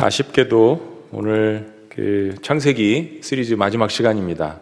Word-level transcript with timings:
아쉽게도 0.00 1.08
오늘 1.12 1.72
그 1.88 2.34
창세기 2.42 3.20
시리즈 3.22 3.54
마지막 3.54 3.90
시간입니다. 3.90 4.60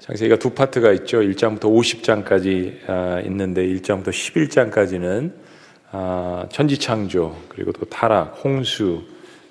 창세기가 0.00 0.36
두 0.36 0.50
파트가 0.50 0.92
있죠. 0.92 1.20
1장부터 1.20 1.64
50장까지 1.64 2.88
아, 2.88 3.20
있는데 3.26 3.66
1장부터 3.66 4.08
11장까지는 4.08 5.32
아, 5.90 6.46
천지창조 6.50 7.36
그리고 7.48 7.72
또 7.72 7.84
타락, 7.86 8.40
홍수 8.42 9.02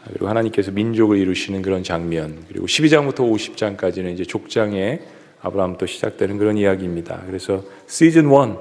그리고 0.08 0.28
하나님께서 0.28 0.72
민족을 0.72 1.18
이루시는 1.18 1.62
그런 1.62 1.84
장면 1.84 2.44
그리고 2.48 2.66
12장부터 2.66 3.18
50장까지는 3.18 4.12
이제 4.14 4.26
족장의 4.26 5.02
아브라함부터 5.42 5.86
시작되는 5.86 6.38
그런 6.38 6.58
이야기입니다. 6.58 7.22
그래서 7.28 7.64
시즌 7.88 8.26
1 8.26 8.56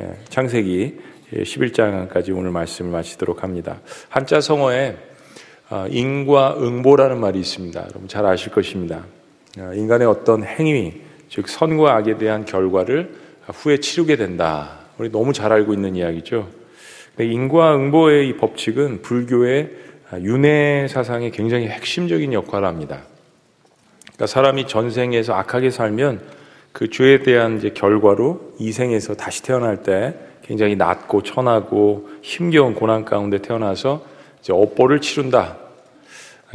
예, 0.00 0.16
창세기 0.28 0.98
11장까지 1.32 2.36
오늘 2.36 2.50
말씀을 2.50 2.90
마치도록 2.90 3.42
합니다. 3.44 3.80
한자 4.08 4.40
성어에 4.40 4.96
아, 4.96 5.09
인과 5.90 6.56
응보라는 6.58 7.20
말이 7.20 7.38
있습니다. 7.38 7.80
여러분 7.80 8.08
잘 8.08 8.26
아실 8.26 8.50
것입니다. 8.50 9.04
아, 9.58 9.72
인간의 9.74 10.06
어떤 10.06 10.44
행위, 10.44 11.00
즉 11.28 11.48
선과 11.48 11.94
악에 11.96 12.18
대한 12.18 12.44
결과를 12.44 13.14
후에 13.46 13.78
치르게 13.78 14.16
된다. 14.16 14.80
우리 14.98 15.10
너무 15.10 15.32
잘 15.32 15.52
알고 15.52 15.72
있는 15.72 15.96
이야기죠. 15.96 16.48
인과 17.18 17.74
응보의 17.76 18.28
이 18.28 18.36
법칙은 18.36 19.02
불교의 19.02 19.70
윤회 20.20 20.88
사상의 20.88 21.30
굉장히 21.30 21.68
핵심적인 21.68 22.32
역할을 22.32 22.66
합니다. 22.66 23.02
그러니까 24.02 24.26
사람이 24.26 24.66
전생에서 24.66 25.34
악하게 25.34 25.70
살면 25.70 26.20
그 26.72 26.90
죄에 26.90 27.22
대한 27.22 27.58
이제 27.58 27.70
결과로 27.70 28.54
이생에서 28.58 29.14
다시 29.14 29.42
태어날 29.42 29.82
때 29.82 30.14
굉장히 30.42 30.76
낮고 30.76 31.22
천하고 31.22 32.08
힘겨운 32.22 32.74
고난 32.74 33.04
가운데 33.04 33.38
태어나서 33.38 34.04
이제 34.40 34.52
업보를 34.52 35.00
치른다. 35.00 35.56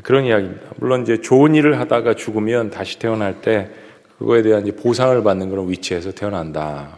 그런 0.04 0.26
이야기입니다. 0.26 0.72
물론 0.78 1.04
이제 1.04 1.22
좋은 1.22 1.56
일을 1.56 1.80
하다가 1.80 2.16
죽으면 2.16 2.70
다시 2.70 3.00
태어날 3.00 3.42
때 3.42 3.70
그거에 4.18 4.42
대한 4.42 4.64
이제 4.66 4.76
보상을 4.76 5.22
받는 5.24 5.50
그런 5.50 5.70
위치에서 5.70 6.12
태어난다. 6.12 6.98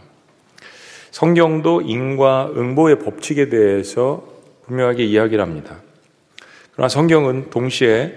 성경도 1.12 1.82
인과 1.82 2.52
응보의 2.56 3.00
법칙에 3.00 3.50
대해서 3.50 4.28
분명하게 4.66 5.06
이야기를 5.06 5.42
합니다. 5.42 5.78
그러나 6.74 6.90
성경은 6.90 7.50
동시에 7.50 8.14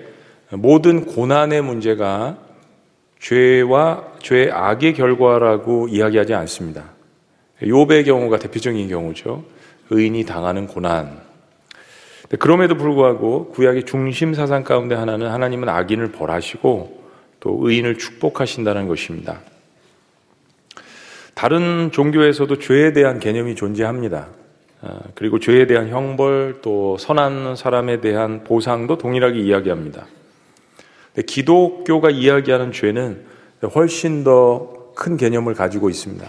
모든 0.51 1.07
고난의 1.07 1.63
문제가 1.63 2.37
죄와 3.21 4.05
죄의 4.21 4.51
악의 4.51 4.95
결과라고 4.95 5.89
이야기하지 5.89 6.35
않습니다. 6.35 6.85
욥의 7.63 8.05
경우가 8.05 8.39
대표적인 8.39 8.89
경우죠. 8.89 9.45
의인이 9.91 10.25
당하는 10.25 10.67
고난. 10.67 11.30
그럼에도 12.39 12.77
불구하고 12.77 13.51
구약의 13.51 13.85
중심 13.85 14.35
사상 14.35 14.63
가운데 14.63 14.95
하나는 14.95 15.29
하나님은 15.31 15.69
악인을 15.69 16.13
벌하시고 16.13 17.03
또 17.41 17.59
의인을 17.63 17.99
축복하신다는 17.99 18.87
것입니다. 18.87 19.41
다른 21.35 21.91
종교에서도 21.91 22.59
죄에 22.59 22.93
대한 22.93 23.19
개념이 23.19 23.55
존재합니다. 23.55 24.29
아, 24.83 25.01
그리고 25.15 25.39
죄에 25.39 25.67
대한 25.67 25.89
형벌 25.89 26.61
또 26.63 26.97
선한 26.99 27.57
사람에 27.57 28.01
대한 28.01 28.45
보상도 28.45 28.97
동일하게 28.97 29.41
이야기합니다. 29.41 30.07
기독교가 31.27 32.11
이야기하는 32.11 32.73
죄는 32.73 33.25
훨씬 33.75 34.25
더 34.25 34.81
큰 35.01 35.17
개념을 35.17 35.55
가지고 35.55 35.89
있습니다. 35.89 36.29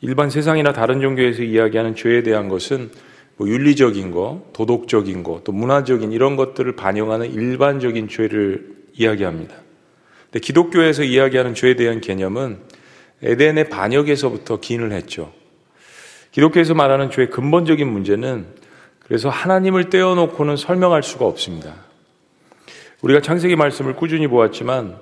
일반 0.00 0.30
세상이나 0.30 0.72
다른 0.72 1.02
종교에서 1.02 1.42
이야기하는 1.42 1.94
죄에 1.94 2.22
대한 2.22 2.48
것은 2.48 2.90
뭐 3.36 3.48
윤리적인 3.48 4.10
거, 4.10 4.46
도덕적인 4.52 5.22
거, 5.22 5.40
또 5.44 5.52
문화적인 5.52 6.12
이런 6.12 6.36
것들을 6.36 6.76
반영하는 6.76 7.32
일반적인 7.32 8.08
죄를 8.08 8.76
이야기합니다. 8.94 9.54
근데 10.24 10.40
기독교에서 10.40 11.02
이야기하는 11.02 11.54
죄에 11.54 11.76
대한 11.76 12.00
개념은 12.00 12.58
에덴의 13.22 13.68
반역에서부터 13.68 14.60
기인을 14.60 14.92
했죠. 14.92 15.32
기독교에서 16.32 16.74
말하는 16.74 17.10
죄의 17.10 17.30
근본적인 17.30 17.86
문제는 17.86 18.46
그래서 19.00 19.28
하나님을 19.28 19.90
떼어놓고는 19.90 20.56
설명할 20.56 21.02
수가 21.02 21.26
없습니다. 21.26 21.74
우리가 23.02 23.20
창세기 23.20 23.56
말씀을 23.56 23.94
꾸준히 23.94 24.26
보았지만 24.26 24.96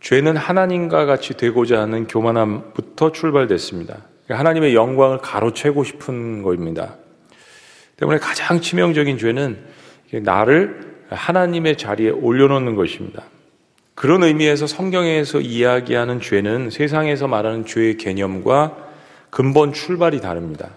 죄는 0.00 0.36
하나님과 0.36 1.04
같이 1.04 1.34
되고자 1.34 1.80
하는 1.80 2.06
교만함부터 2.06 3.12
출발됐습니다. 3.12 3.98
하나님의 4.28 4.74
영광을 4.74 5.18
가로채고 5.18 5.84
싶은 5.84 6.42
것입니다. 6.42 6.96
때문에 8.00 8.18
가장 8.18 8.60
치명적인 8.60 9.18
죄는 9.18 9.58
나를 10.22 10.90
하나님의 11.10 11.76
자리에 11.76 12.10
올려놓는 12.10 12.74
것입니다. 12.74 13.24
그런 13.94 14.22
의미에서 14.22 14.66
성경에서 14.66 15.40
이야기하는 15.40 16.20
죄는 16.20 16.70
세상에서 16.70 17.28
말하는 17.28 17.66
죄의 17.66 17.98
개념과 17.98 18.76
근본 19.28 19.72
출발이 19.72 20.20
다릅니다. 20.20 20.70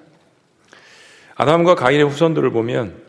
아담과 1.36 1.76
가인의 1.76 2.06
후손들을 2.06 2.52
보면 2.52 3.02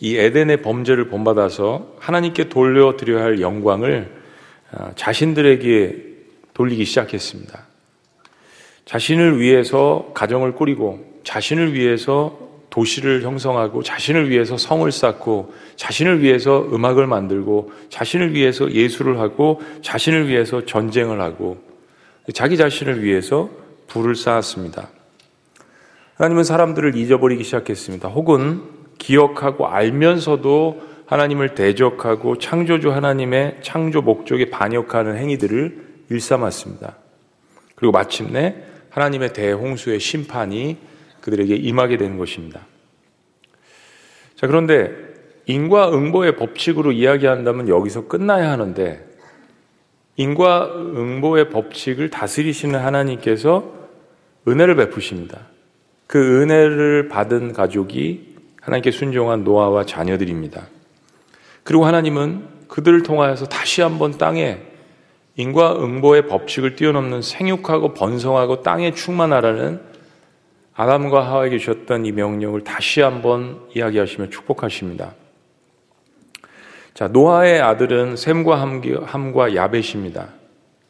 이 0.00 0.16
에덴의 0.16 0.62
범죄를 0.62 1.08
본받아서 1.08 1.94
하나님께 1.98 2.48
돌려드려야 2.48 3.22
할 3.22 3.40
영광을 3.40 4.20
아, 4.72 4.92
자신들에게 4.96 6.04
돌리기 6.54 6.84
시작했습니다. 6.84 7.66
자신을 8.84 9.40
위해서 9.40 10.10
가정을 10.14 10.52
꾸리고 10.54 11.20
자신을 11.22 11.74
위해서 11.74 12.49
도시를 12.70 13.22
형성하고 13.22 13.82
자신을 13.82 14.30
위해서 14.30 14.56
성을 14.56 14.90
쌓고 14.90 15.52
자신을 15.76 16.22
위해서 16.22 16.66
음악을 16.72 17.06
만들고 17.06 17.72
자신을 17.88 18.32
위해서 18.34 18.70
예술을 18.70 19.18
하고 19.18 19.60
자신을 19.82 20.28
위해서 20.28 20.64
전쟁을 20.64 21.20
하고 21.20 21.58
자기 22.32 22.56
자신을 22.56 23.02
위해서 23.02 23.50
불을 23.88 24.14
쌓았습니다. 24.14 24.88
하나님은 26.14 26.44
사람들을 26.44 26.96
잊어버리기 26.96 27.42
시작했습니다. 27.44 28.08
혹은 28.08 28.62
기억하고 28.98 29.66
알면서도 29.66 30.90
하나님을 31.06 31.56
대적하고 31.56 32.38
창조주 32.38 32.92
하나님의 32.92 33.58
창조 33.62 34.00
목적에 34.00 34.48
반역하는 34.50 35.16
행위들을 35.16 36.04
일삼았습니다. 36.08 36.96
그리고 37.74 37.90
마침내 37.90 38.54
하나님의 38.90 39.32
대홍수의 39.32 39.98
심판이 39.98 40.76
그들에게 41.20 41.54
임하게 41.54 41.96
되는 41.96 42.18
것입니다. 42.18 42.66
자, 44.36 44.46
그런데 44.46 44.90
인과응보의 45.46 46.36
법칙으로 46.36 46.92
이야기한다면 46.92 47.68
여기서 47.68 48.06
끝나야 48.06 48.50
하는데 48.50 49.06
인과응보의 50.16 51.50
법칙을 51.50 52.10
다스리시는 52.10 52.78
하나님께서 52.78 53.72
은혜를 54.46 54.76
베푸십니다. 54.76 55.46
그 56.06 56.42
은혜를 56.42 57.08
받은 57.08 57.52
가족이 57.52 58.36
하나님께 58.60 58.90
순종한 58.90 59.44
노아와 59.44 59.86
자녀들입니다. 59.86 60.66
그리고 61.62 61.84
하나님은 61.84 62.44
그들을 62.68 63.02
통하여서 63.02 63.46
다시 63.46 63.82
한번 63.82 64.12
땅에 64.12 64.58
인과응보의 65.36 66.26
법칙을 66.26 66.76
뛰어넘는 66.76 67.22
생육하고 67.22 67.94
번성하고 67.94 68.62
땅에 68.62 68.92
충만하라는 68.92 69.89
아담과 70.80 71.26
하와에게 71.26 71.58
주셨던 71.58 72.06
이 72.06 72.12
명령을 72.12 72.64
다시 72.64 73.02
한번 73.02 73.60
이야기하시며 73.74 74.30
축복하십니다. 74.30 75.12
자, 76.94 77.06
노아의 77.06 77.60
아들은 77.60 78.16
샘과 78.16 78.58
함과 79.04 79.54
야벳입니다. 79.54 80.28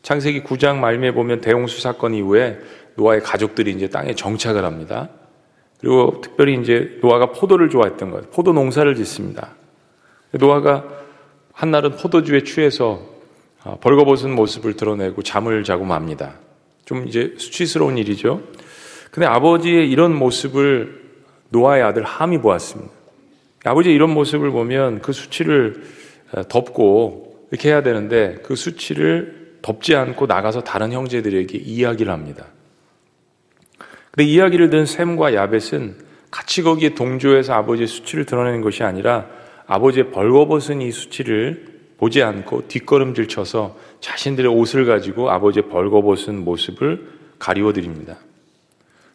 창세기 0.02 0.44
9장 0.44 0.76
말미에 0.76 1.10
보면 1.10 1.40
대홍수 1.40 1.80
사건 1.80 2.14
이후에 2.14 2.60
노아의 2.94 3.20
가족들이 3.22 3.72
이제 3.72 3.88
땅에 3.88 4.14
정착을 4.14 4.64
합니다. 4.64 5.08
그리고 5.80 6.20
특별히 6.22 6.54
이제 6.60 6.98
노아가 7.02 7.32
포도를 7.32 7.68
좋아했던 7.68 8.12
것, 8.12 8.30
포도 8.30 8.52
농사를 8.52 8.94
짓습니다. 8.94 9.56
노아가 10.30 10.84
한날은 11.52 11.96
포도주에 11.96 12.44
취해서 12.44 13.02
아, 13.64 13.76
벌거벗은 13.80 14.36
모습을 14.36 14.76
드러내고 14.76 15.24
잠을 15.24 15.64
자고 15.64 15.84
맙니다. 15.84 16.34
좀 16.84 17.08
이제 17.08 17.34
수치스러운 17.38 17.98
일이죠. 17.98 18.40
근데 19.10 19.26
아버지의 19.26 19.90
이런 19.90 20.14
모습을 20.14 21.00
노아의 21.50 21.82
아들 21.82 22.04
함이 22.04 22.38
보았습니다. 22.38 22.92
아버지의 23.64 23.94
이런 23.94 24.10
모습을 24.10 24.50
보면 24.50 25.00
그 25.00 25.12
수치를 25.12 25.82
어, 26.32 26.42
덮고 26.48 27.46
이렇게 27.50 27.70
해야 27.70 27.82
되는데 27.82 28.38
그 28.44 28.54
수치를 28.54 29.58
덮지 29.62 29.94
않고 29.94 30.26
나가서 30.26 30.62
다른 30.62 30.92
형제들에게 30.92 31.58
이야기를 31.58 32.12
합니다. 32.12 32.46
근데 34.12 34.24
이야기를 34.24 34.70
든 34.70 34.86
샘과 34.86 35.34
야벳은 35.34 35.96
같이 36.30 36.62
거기에 36.62 36.94
동조해서 36.94 37.52
아버지의 37.54 37.88
수치를 37.88 38.24
드러내는 38.24 38.60
것이 38.60 38.82
아니라 38.84 39.26
아버지의 39.66 40.10
벌거벗은 40.10 40.80
이 40.80 40.90
수치를 40.90 41.66
보지 41.98 42.22
않고 42.22 42.68
뒷걸음질 42.68 43.28
쳐서 43.28 43.76
자신들의 44.00 44.50
옷을 44.50 44.86
가지고 44.86 45.30
아버지의 45.30 45.68
벌거벗은 45.68 46.44
모습을 46.44 47.06
가리워 47.38 47.72
드립니다. 47.72 48.18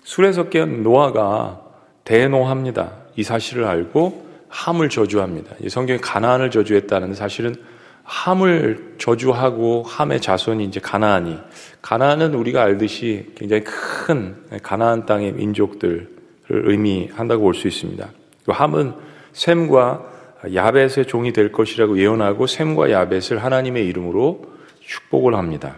술에서 0.05 0.49
깬 0.49 0.83
노아가 0.83 1.61
대노합니다. 2.03 2.91
이 3.15 3.23
사실을 3.23 3.65
알고 3.65 4.23
함을 4.47 4.89
저주합니다. 4.89 5.55
성경에 5.67 5.99
가나안을 5.99 6.51
저주했다는데 6.51 7.15
사실은 7.15 7.55
함을 8.03 8.97
저주하고 8.99 9.81
함의 9.81 10.21
자손이 10.21 10.63
이제 10.63 10.79
가나안이 10.79 11.39
가나안은 11.81 12.35
우리가 12.35 12.61
알듯이 12.61 13.31
굉장히 13.35 13.63
큰 13.63 14.35
가나안 14.61 15.07
땅의 15.07 15.33
민족들을 15.33 16.07
의미한다고 16.49 17.41
볼 17.41 17.55
수 17.55 17.67
있습니다. 17.67 18.07
그 18.45 18.51
함은 18.51 18.93
셈과 19.33 20.05
야벳의 20.53 21.07
종이 21.07 21.33
될 21.33 21.51
것이라고 21.51 21.97
예언하고 21.97 22.45
셈과 22.45 22.91
야벳을 22.91 23.43
하나님의 23.43 23.87
이름으로 23.87 24.45
축복을 24.81 25.33
합니다. 25.33 25.77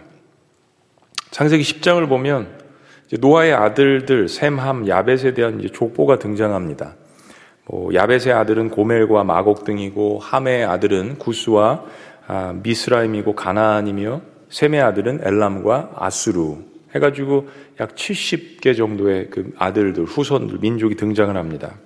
창세기 1.30 1.62
10장을 1.62 2.06
보면 2.10 2.57
노아의 3.16 3.54
아들들 3.54 4.28
셈, 4.28 4.58
함, 4.58 4.86
야벳에 4.86 5.34
대한 5.34 5.60
이제 5.60 5.68
족보가 5.68 6.18
등장합니다. 6.18 6.96
뭐 7.66 7.92
야벳의 7.94 8.32
아들은 8.32 8.70
고멜과 8.70 9.24
마곡 9.24 9.64
등이고 9.64 10.18
함의 10.18 10.64
아들은 10.64 11.18
구스와 11.18 11.84
아, 12.26 12.54
미스라임이고 12.62 13.34
가나안이며 13.34 14.20
셈의 14.50 14.82
아들은 14.82 15.20
엘람과 15.22 15.92
아수루 15.96 16.58
해가지고 16.94 17.48
약 17.80 17.94
70개 17.94 18.76
정도의 18.76 19.28
그 19.30 19.52
아들들 19.58 20.04
후손들 20.04 20.58
민족이 20.58 20.96
등장을 20.96 21.34
합니다. 21.36 21.76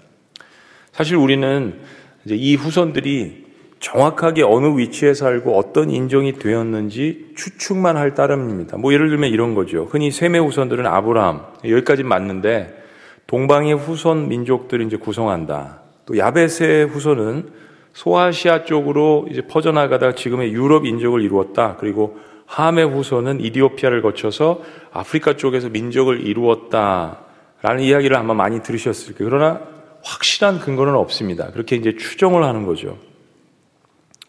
사실 0.92 1.16
우리는 1.16 1.80
이제 2.24 2.34
이 2.36 2.54
후손들이 2.54 3.41
정확하게 3.82 4.44
어느 4.44 4.78
위치에 4.78 5.12
살고 5.12 5.58
어떤 5.58 5.90
인종이 5.90 6.38
되었는지 6.38 7.32
추측만 7.36 7.96
할 7.96 8.14
따름입니다. 8.14 8.76
뭐 8.76 8.92
예를 8.92 9.08
들면 9.08 9.30
이런 9.30 9.54
거죠. 9.56 9.88
흔히 9.90 10.12
셈의 10.12 10.40
후손들은 10.40 10.86
아브라함 10.86 11.40
여기까지 11.64 12.04
맞는데 12.04 12.80
동방의 13.26 13.74
후손 13.74 14.28
민족들을 14.28 14.86
이제 14.86 14.96
구성한다. 14.96 15.80
또 16.06 16.16
야벳의 16.16 16.86
후손은 16.86 17.50
소아시아 17.92 18.64
쪽으로 18.64 19.26
이제 19.28 19.42
퍼져나가다가 19.48 20.14
지금의 20.14 20.52
유럽 20.52 20.86
인족을 20.86 21.20
이루었다. 21.20 21.76
그리고 21.80 22.18
함의 22.46 22.86
후손은 22.86 23.40
이디오피아를 23.40 24.00
거쳐서 24.00 24.62
아프리카 24.92 25.36
쪽에서 25.36 25.70
민족을 25.70 26.24
이루었다 26.24 27.18
라는 27.62 27.82
이야기를 27.82 28.16
아마 28.16 28.32
많이 28.32 28.62
들으셨을 28.62 29.16
거예요. 29.16 29.28
그러나 29.28 29.60
확실한 30.04 30.60
근거는 30.60 30.94
없습니다. 30.94 31.50
그렇게 31.50 31.74
이제 31.74 31.96
추정을 31.96 32.44
하는 32.44 32.64
거죠. 32.64 32.96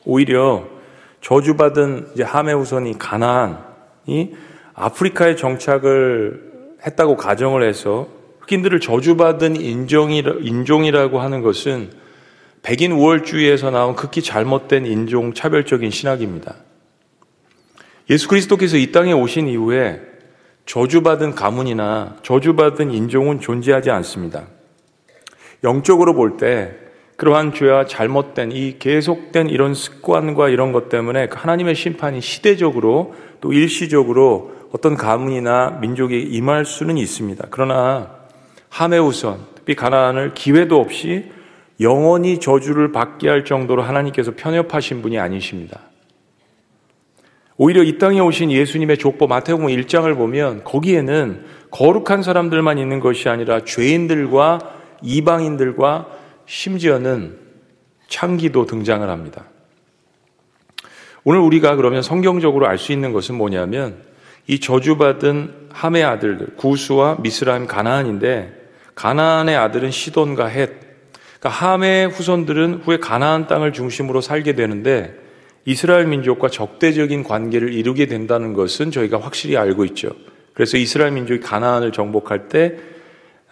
오히려 0.05 0.67
저주받은 1.21 2.09
이제 2.13 2.23
후손이 2.23 2.97
가나안이 2.99 4.35
아프리카에 4.73 5.35
정착을 5.35 6.51
했다고 6.85 7.15
가정을 7.15 7.63
해서 7.63 8.07
흑인들을 8.41 8.81
저주받은 8.81 9.55
인종이라, 9.55 10.33
인종이라고 10.41 11.19
하는 11.19 11.41
것은 11.41 11.91
백인 12.61 12.91
우월주의에서 12.91 13.71
나온 13.71 13.95
극히 13.95 14.21
잘못된 14.21 14.85
인종 14.85 15.33
차별적인 15.33 15.91
신학입니다. 15.91 16.55
예수 18.09 18.27
그리스도께서 18.27 18.77
이 18.77 18.91
땅에 18.91 19.13
오신 19.13 19.47
이후에 19.47 20.01
저주받은 20.65 21.35
가문이나 21.35 22.17
저주받은 22.23 22.91
인종은 22.91 23.39
존재하지 23.39 23.91
않습니다. 23.91 24.47
영적으로 25.63 26.13
볼 26.13 26.37
때 26.37 26.82
그러한 27.15 27.53
죄와 27.53 27.85
잘못된 27.85 28.51
이 28.51 28.77
계속된 28.79 29.49
이런 29.49 29.73
습관과 29.73 30.49
이런 30.49 30.71
것 30.71 30.89
때문에 30.89 31.27
그 31.27 31.37
하나님의 31.37 31.75
심판이 31.75 32.21
시대적으로 32.21 33.13
또 33.41 33.53
일시적으로 33.53 34.51
어떤 34.71 34.95
가문이나 34.95 35.77
민족에 35.81 36.19
임할 36.19 36.65
수는 36.65 36.97
있습니다. 36.97 37.47
그러나 37.51 38.09
함의 38.69 38.99
우선, 38.99 39.37
특히 39.55 39.75
가나안을 39.75 40.33
기회도 40.33 40.79
없이 40.79 41.31
영원히 41.79 42.39
저주를 42.39 42.91
받게 42.91 43.29
할 43.29 43.45
정도로 43.45 43.83
하나님께서 43.83 44.33
편협하신 44.35 45.01
분이 45.01 45.19
아니십니다. 45.19 45.81
오히려 47.55 47.83
이 47.83 47.99
땅에 47.99 48.19
오신 48.19 48.51
예수님의 48.51 48.97
족보 48.97 49.27
마태복음 49.27 49.67
1장을 49.67 50.15
보면 50.15 50.63
거기에는 50.63 51.45
거룩한 51.69 52.23
사람들만 52.23 52.79
있는 52.79 52.99
것이 52.99 53.29
아니라 53.29 53.63
죄인들과 53.63 54.59
이방인들과 55.03 56.07
심지어는 56.45 57.37
창기도 58.07 58.65
등장을 58.65 59.07
합니다. 59.09 59.45
오늘 61.23 61.39
우리가 61.39 61.75
그러면 61.75 62.01
성경적으로 62.01 62.67
알 62.67 62.77
수 62.77 62.91
있는 62.91 63.13
것은 63.13 63.35
뭐냐면 63.35 63.97
이 64.47 64.59
저주받은 64.59 65.69
함의 65.71 66.03
아들들 66.03 66.55
구수와 66.57 67.17
미스라임 67.21 67.65
가나안인데 67.65 68.61
가나안의 68.95 69.55
아들은 69.55 69.91
시돈과 69.91 70.47
헷. 70.47 70.69
그러니까 71.39 71.49
함의 71.49 72.09
후손들은 72.09 72.81
후에 72.83 72.97
가나안 72.97 73.47
땅을 73.47 73.73
중심으로 73.73 74.21
살게 74.21 74.53
되는데 74.53 75.15
이스라엘 75.65 76.07
민족과 76.07 76.49
적대적인 76.49 77.23
관계를 77.23 77.73
이루게 77.73 78.05
된다는 78.05 78.53
것은 78.53 78.91
저희가 78.91 79.19
확실히 79.19 79.57
알고 79.57 79.85
있죠. 79.85 80.11
그래서 80.53 80.77
이스라엘 80.77 81.11
민족이 81.11 81.39
가나안을 81.39 81.91
정복할 81.91 82.49
때 82.49 82.77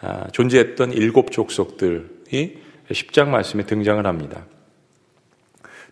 아, 0.01 0.27
존재했던 0.31 0.94
일곱 0.94 1.31
족속들이 1.31 2.61
10장 2.89 3.28
말씀에 3.28 3.63
등장을 3.63 4.06
합니다. 4.06 4.45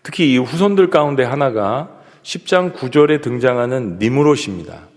특히 0.03 0.33
이 0.33 0.37
후손들 0.37 0.89
가운데 0.89 1.23
하나가 1.23 1.89
10장 2.23 2.73
9절에 2.73 3.21
등장하는 3.21 3.97
니무롯입니다. 3.99 4.87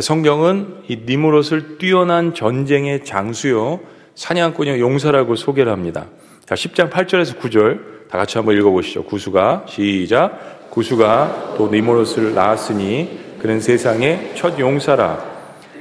성경은 0.00 0.82
이 0.88 1.02
니무롯을 1.06 1.78
뛰어난 1.78 2.34
전쟁의 2.34 3.04
장수요, 3.04 3.80
사냥꾼요, 4.14 4.78
용사라고 4.78 5.36
소개를 5.36 5.72
합니다. 5.72 6.06
자, 6.44 6.54
10장 6.54 6.90
8절에서 6.90 7.38
9절 7.38 8.08
다 8.10 8.18
같이 8.18 8.38
한번 8.38 8.56
읽어보시죠. 8.56 9.04
구수가 9.04 9.66
시작. 9.68 10.70
구수가 10.70 11.54
또 11.56 11.68
니무롯을 11.68 12.34
낳았으니 12.34 13.36
그는 13.40 13.60
세상의 13.60 14.32
첫 14.34 14.58
용사라. 14.58 15.36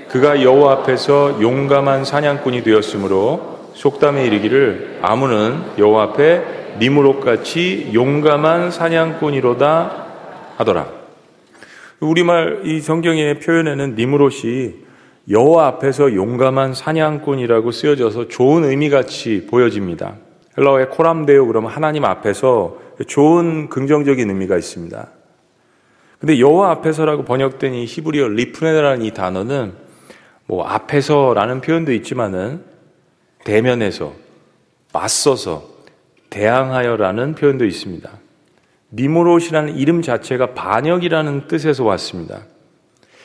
그가 0.09 0.41
여호와 0.41 0.73
앞에서 0.73 1.41
용감한 1.41 2.05
사냥꾼이 2.05 2.63
되었으므로 2.63 3.54
속담에 3.75 4.25
이르기를 4.25 4.99
아무는 5.01 5.61
여호와 5.77 6.03
앞에 6.03 6.77
니무롯같이 6.79 7.91
용감한 7.93 8.71
사냥꾼이로다 8.71 10.05
하더라. 10.57 10.87
우리말 11.99 12.61
이 12.63 12.79
성경의 12.79 13.39
표현에는 13.39 13.95
니무롯이 13.95 14.85
여호와 15.29 15.67
앞에서 15.67 16.13
용감한 16.13 16.73
사냥꾼이라고 16.73 17.71
쓰여져서 17.71 18.29
좋은 18.29 18.63
의미같이 18.63 19.47
보여집니다. 19.49 20.15
헬라어의 20.57 20.89
코람데오 20.89 21.47
그러면 21.47 21.69
하나님 21.69 22.05
앞에서 22.05 22.77
좋은 23.07 23.69
긍정적인 23.69 24.29
의미가 24.29 24.57
있습니다. 24.57 25.07
근데 26.19 26.39
여호와 26.39 26.71
앞에서라고 26.71 27.25
번역된 27.25 27.73
이 27.73 27.85
히브리어 27.85 28.29
리프네라는 28.29 29.05
이 29.05 29.11
단어는 29.11 29.73
뭐 30.47 30.65
앞에서라는 30.65 31.59
표현도 31.59 31.91
있지만은 31.91 32.74
대면해서 33.45 34.13
맞서서 34.91 35.63
대항하여라는 36.29 37.35
표현도 37.35 37.63
있습니다. 37.63 38.09
니모롯이라는 38.91 39.77
이름 39.77 40.01
자체가 40.01 40.53
반역이라는 40.53 41.47
뜻에서 41.47 41.85
왔습니다. 41.85 42.43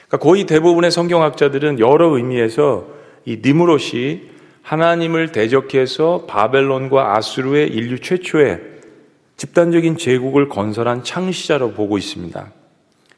그러니까 0.06 0.18
거의 0.18 0.44
대부분의 0.44 0.92
성경학자들은 0.92 1.80
여러 1.80 2.16
의미에서 2.16 2.86
이 3.24 3.40
니무롯이 3.44 4.30
하나님을 4.62 5.32
대적해서 5.32 6.26
바벨론과 6.28 7.16
아수르의 7.16 7.68
인류 7.68 7.98
최초의 7.98 8.60
집단적인 9.36 9.96
제국을 9.96 10.48
건설한 10.48 11.02
창시자로 11.02 11.72
보고 11.72 11.96
있습니다. 11.96 12.52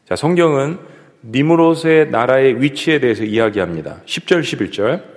자, 0.09 0.17
성경은 0.17 0.79
니무롯의 1.25 2.11
나라의 2.11 2.63
위치에 2.63 3.01
대해서 3.01 3.25
이야기합니다. 3.25 4.03
10절, 4.07 4.41
11절. 4.43 5.12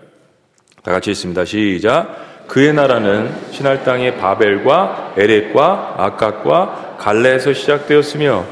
다 0.85 0.91
같이 0.91 1.09
있습니다. 1.09 1.45
시작. 1.45 2.45
그의 2.47 2.71
나라는 2.71 3.33
신할 3.49 3.83
땅의 3.83 4.17
바벨과 4.17 5.15
에렉과 5.17 5.95
아각과 5.97 6.97
갈레에서 6.99 7.53
시작되었으며 7.53 8.45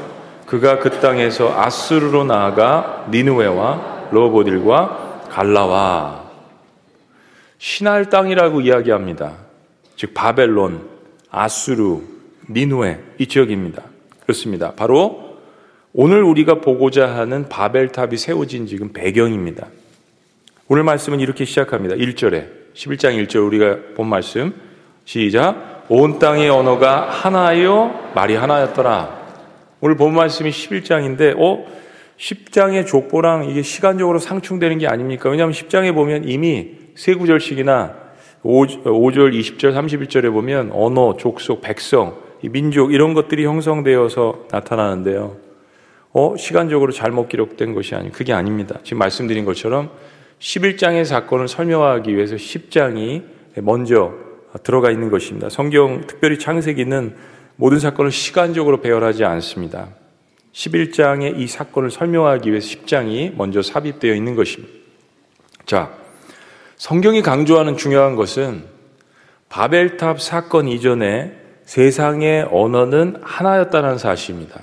그가 0.44 0.80
그 0.80 0.90
땅에서 0.90 1.54
아스르로 1.56 2.24
나아가 2.24 3.06
니누웨와 3.10 4.08
로보딜과 4.10 5.28
갈라와 5.30 6.24
신할 7.58 8.10
땅이라고 8.10 8.62
이야기합니다. 8.62 9.34
즉 9.96 10.12
바벨론, 10.12 10.88
아수르, 11.30 12.00
니누웨 12.50 12.98
이 13.18 13.28
지역입니다. 13.28 13.82
그렇습니다. 14.24 14.72
바로 14.72 15.38
오늘 15.92 16.24
우리가 16.24 16.60
보고자 16.60 17.14
하는 17.14 17.48
바벨탑이 17.48 18.16
세워진 18.16 18.66
지금 18.66 18.92
배경입니다. 18.92 19.68
오늘 20.74 20.82
말씀은 20.82 21.20
이렇게 21.20 21.44
시작합니다. 21.44 21.94
1절에 21.94 22.48
11장 22.74 23.14
1절 23.28 23.46
우리가 23.46 23.94
본 23.94 24.08
말씀 24.08 24.52
시작 25.04 25.84
온 25.88 26.18
땅의 26.18 26.50
언어가 26.50 27.08
하나요 27.08 28.10
말이 28.12 28.34
하나였더라. 28.34 29.22
오늘 29.80 29.96
본 29.96 30.14
말씀이 30.14 30.50
11장인데 30.50 31.36
어 31.38 31.64
10장의 32.18 32.88
족보랑 32.88 33.50
이게 33.50 33.62
시간적으로 33.62 34.18
상충되는 34.18 34.78
게 34.78 34.88
아닙니까? 34.88 35.30
왜냐하면 35.30 35.54
10장에 35.54 35.94
보면 35.94 36.28
이미 36.28 36.72
세 36.96 37.14
구절씩이나 37.14 37.94
5절, 38.42 38.82
20절, 38.82 39.72
31절에 39.76 40.32
보면 40.32 40.72
언어, 40.72 41.16
족속, 41.16 41.60
백성, 41.60 42.16
민족 42.42 42.92
이런 42.92 43.14
것들이 43.14 43.44
형성되어서 43.44 44.46
나타나는데요. 44.50 45.36
어, 46.14 46.34
시간적으로 46.36 46.90
잘못 46.90 47.28
기록된 47.28 47.74
것이 47.74 47.94
아니 47.94 48.10
그게 48.10 48.32
아닙니다. 48.32 48.80
지금 48.82 48.98
말씀드린 48.98 49.44
것처럼 49.44 49.90
11장의 50.38 51.04
사건을 51.04 51.48
설명하기 51.48 52.14
위해서 52.14 52.36
10장이 52.36 53.22
먼저 53.56 54.12
들어가 54.62 54.90
있는 54.90 55.10
것입니다. 55.10 55.48
성경 55.48 56.06
특별히 56.06 56.38
창세기는 56.38 57.16
모든 57.56 57.78
사건을 57.78 58.10
시간적으로 58.10 58.80
배열하지 58.80 59.24
않습니다. 59.24 59.88
11장의 60.52 61.38
이 61.38 61.46
사건을 61.46 61.90
설명하기 61.90 62.50
위해서 62.50 62.68
10장이 62.68 63.34
먼저 63.36 63.62
삽입되어 63.62 64.14
있는 64.14 64.34
것입니다. 64.34 64.72
자, 65.66 65.92
성경이 66.76 67.22
강조하는 67.22 67.76
중요한 67.76 68.14
것은 68.14 68.64
바벨탑 69.48 70.20
사건 70.20 70.68
이전에 70.68 71.32
세상의 71.64 72.48
언어는 72.50 73.20
하나였다는 73.22 73.98
사실입니다. 73.98 74.60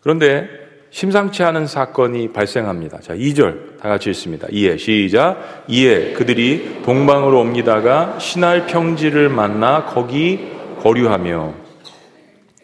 그런데 0.00 0.48
심상치 0.90 1.44
않은 1.44 1.66
사건이 1.66 2.32
발생합니다. 2.32 3.00
자, 3.00 3.14
2절 3.14 3.78
다 3.80 3.88
같이 3.88 4.10
읽습니다. 4.10 4.48
이에 4.50 4.76
시작. 4.76 5.64
이에 5.68 6.12
그들이 6.12 6.82
동방으로 6.84 7.40
옮기다가 7.40 8.18
신할 8.18 8.66
평지를 8.66 9.28
만나 9.28 9.84
거기 9.84 10.50
거류하며 10.80 11.54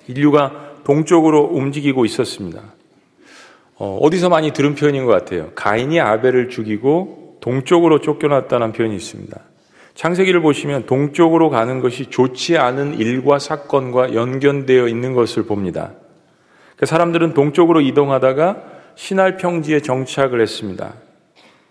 인류가 0.08 0.74
동쪽으로 0.84 1.50
움직이고 1.52 2.04
있었습니다. 2.04 2.62
어, 3.76 4.08
디서 4.10 4.28
많이 4.28 4.52
들은 4.52 4.74
표현인 4.74 5.04
것 5.04 5.12
같아요. 5.12 5.50
가인이 5.54 6.00
아벨을 6.00 6.48
죽이고 6.48 7.38
동쪽으로 7.40 8.00
쫓겨났다는 8.00 8.72
표현이 8.72 8.96
있습니다. 8.96 9.38
창세기를 9.94 10.40
보시면 10.40 10.86
동쪽으로 10.86 11.48
가는 11.48 11.80
것이 11.80 12.06
좋지 12.06 12.58
않은 12.58 12.98
일과 12.98 13.38
사건과 13.38 14.14
연결되어 14.14 14.88
있는 14.88 15.14
것을 15.14 15.44
봅니다. 15.44 15.92
그 16.76 16.86
사람들은 16.86 17.34
동쪽으로 17.34 17.80
이동하다가 17.80 18.62
신할 18.94 19.36
평지에 19.36 19.80
정착을 19.80 20.40
했습니다. 20.40 20.94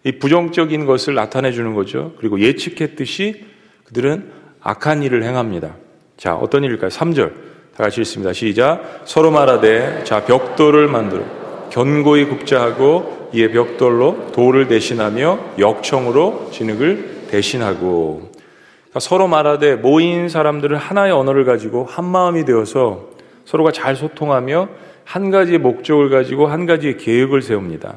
이 0.03 0.19
부정적인 0.19 0.85
것을 0.85 1.15
나타내 1.15 1.51
주는 1.51 1.73
거죠. 1.73 2.13
그리고 2.19 2.39
예측했듯이 2.39 3.45
그들은 3.85 4.31
악한 4.61 5.03
일을 5.03 5.23
행합니다. 5.23 5.75
자, 6.17 6.35
어떤 6.35 6.63
일일까요? 6.63 6.89
3절. 6.89 7.45
다 7.75 7.83
같이 7.83 8.01
읽습니다. 8.01 8.31
시작. 8.31 9.01
서로 9.03 9.31
말하되 9.31 10.05
자 10.05 10.23
벽돌을 10.23 10.87
만들어 10.87 11.23
견고히 11.71 12.25
굽자하고 12.25 13.31
이에 13.33 13.51
벽돌로 13.51 14.31
돌을 14.31 14.69
대신하며 14.69 15.39
역청으로 15.59 16.51
진흙을 16.51 17.27
대신하고 17.29 18.31
그러니까 18.31 18.99
서로 19.01 19.27
말하되 19.27 19.75
모인 19.75 20.29
사람들은 20.29 20.77
하나의 20.77 21.11
언어를 21.11 21.43
가지고 21.43 21.83
한 21.83 22.05
마음이 22.05 22.45
되어서 22.45 23.09
서로가 23.43 23.73
잘 23.73 23.97
소통하며 23.97 24.69
한 25.05 25.31
가지의 25.31 25.59
목적을 25.59 26.09
가지고 26.09 26.47
한 26.47 26.65
가지의 26.65 26.97
계획을 26.97 27.41
세웁니다. 27.41 27.95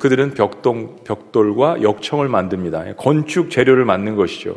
그들은 0.00 0.32
벽돌, 0.34 0.96
벽돌과 1.04 1.82
역청을 1.82 2.28
만듭니다. 2.28 2.94
건축 2.96 3.50
재료를 3.50 3.84
만든 3.84 4.16
것이죠. 4.16 4.56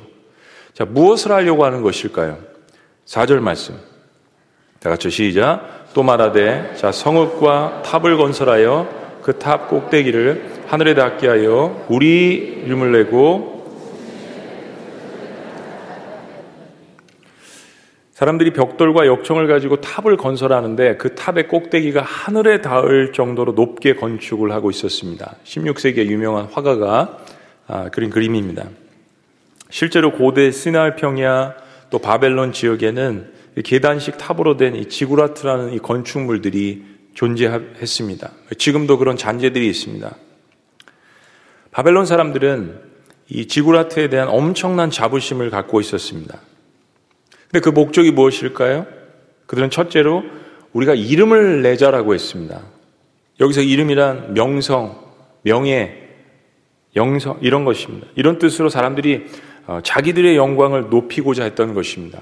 자, 0.74 0.86
무엇을 0.86 1.32
하려고 1.32 1.66
하는 1.66 1.82
것일까요? 1.82 2.38
4절 3.06 3.40
말씀. 3.40 3.76
다 4.80 4.90
같이 4.90 5.10
시작. 5.10 5.88
또 5.94 6.04
말하되 6.04 6.76
자 6.76 6.92
성읍과 6.92 7.82
탑을 7.84 8.18
건설하여 8.18 8.88
그 9.24 9.40
탑 9.40 9.68
꼭대기를 9.70 10.66
하늘에 10.68 10.94
닿게 10.94 11.28
하여 11.28 11.86
우리 11.90 12.62
이름을 12.66 12.92
내고 12.94 13.57
사람들이 18.18 18.52
벽돌과 18.52 19.06
역청을 19.06 19.46
가지고 19.46 19.80
탑을 19.80 20.18
건설하는데 20.18 20.98
그 20.98 21.14
탑의 21.14 21.48
꼭대기가 21.50 22.02
하늘에 22.02 22.62
닿을 22.62 23.14
정도로 23.14 23.52
높게 23.52 23.94
건축을 23.94 24.52
하고 24.52 24.72
있었습니다. 24.72 25.36
16세기의 25.44 26.08
유명한 26.08 26.46
화가가 26.46 27.20
아, 27.68 27.90
그린 27.90 28.10
그림입니다. 28.10 28.70
실제로 29.70 30.14
고대 30.14 30.50
시날 30.50 30.96
평야 30.96 31.54
또 31.92 32.00
바벨론 32.00 32.54
지역에는 32.54 33.34
계단식 33.64 34.18
탑으로 34.18 34.58
된 34.58 34.74
이 34.74 34.90
지구라트라는 34.90 35.74
이 35.74 35.78
건축물들이 35.78 36.86
존재했습니다. 37.14 38.32
지금도 38.58 38.98
그런 38.98 39.16
잔재들이 39.16 39.70
있습니다. 39.70 40.16
바벨론 41.70 42.08
사람들은 42.08 42.82
이 43.30 43.46
지구라트에 43.46 44.10
대한 44.10 44.28
엄청난 44.28 44.90
자부심을 44.90 45.52
갖고 45.52 45.80
있었습니다. 45.82 46.40
근데 47.52 47.62
그 47.62 47.70
목적이 47.70 48.12
무엇일까요? 48.12 48.86
그들은 49.46 49.70
첫째로 49.70 50.24
우리가 50.74 50.94
이름을 50.94 51.62
내자라고 51.62 52.14
했습니다. 52.14 52.62
여기서 53.40 53.62
이름이란 53.62 54.34
명성, 54.34 55.00
명예, 55.44 56.08
영성 56.96 57.38
이런 57.42 57.64
것입니다. 57.64 58.08
이런 58.16 58.38
뜻으로 58.40 58.70
사람들이 58.70 59.26
어, 59.68 59.80
자기들의 59.84 60.36
영광을 60.36 60.90
높이고자 60.90 61.44
했던 61.44 61.74
것입니다. 61.74 62.22